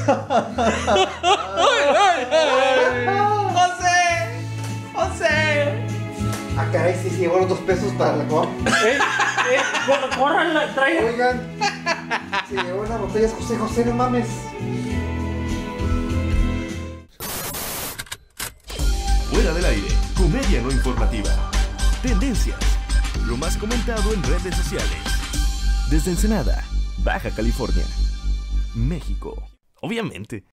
José, 3.55 3.99
José. 4.95 5.87
Ah, 6.57 6.67
caray, 6.73 6.95
sí, 7.03 7.11
sí, 7.11 7.17
llevó 7.19 7.39
los 7.41 7.51
dos 7.51 7.61
pesos 7.61 7.93
para 7.99 8.17
la 8.17 8.27
copa. 8.27 8.49
Eh, 9.51 9.57
eh, 9.57 10.17
córranla, 10.19 10.75
trae. 10.75 11.03
Oigan, 11.03 11.41
se 12.51 12.55
llevó 12.55 12.85
las 12.85 13.01
botellas 13.01 13.33
José 13.33 13.57
José, 13.57 13.85
no 13.87 13.95
mames. 13.95 14.27
Fuera 19.31 19.55
del 19.55 19.65
aire, 19.65 19.87
comedia 20.19 20.61
no 20.61 20.73
informativa. 20.73 21.31
Tendencias, 22.03 22.59
lo 23.25 23.37
más 23.37 23.57
comentado 23.57 24.13
en 24.13 24.21
redes 24.25 24.57
sociales. 24.57 24.99
Desde 25.91 26.11
Ensenada, 26.11 26.65
Baja 27.05 27.31
California, 27.31 27.85
México. 28.75 29.41
Obviamente. 29.81 30.45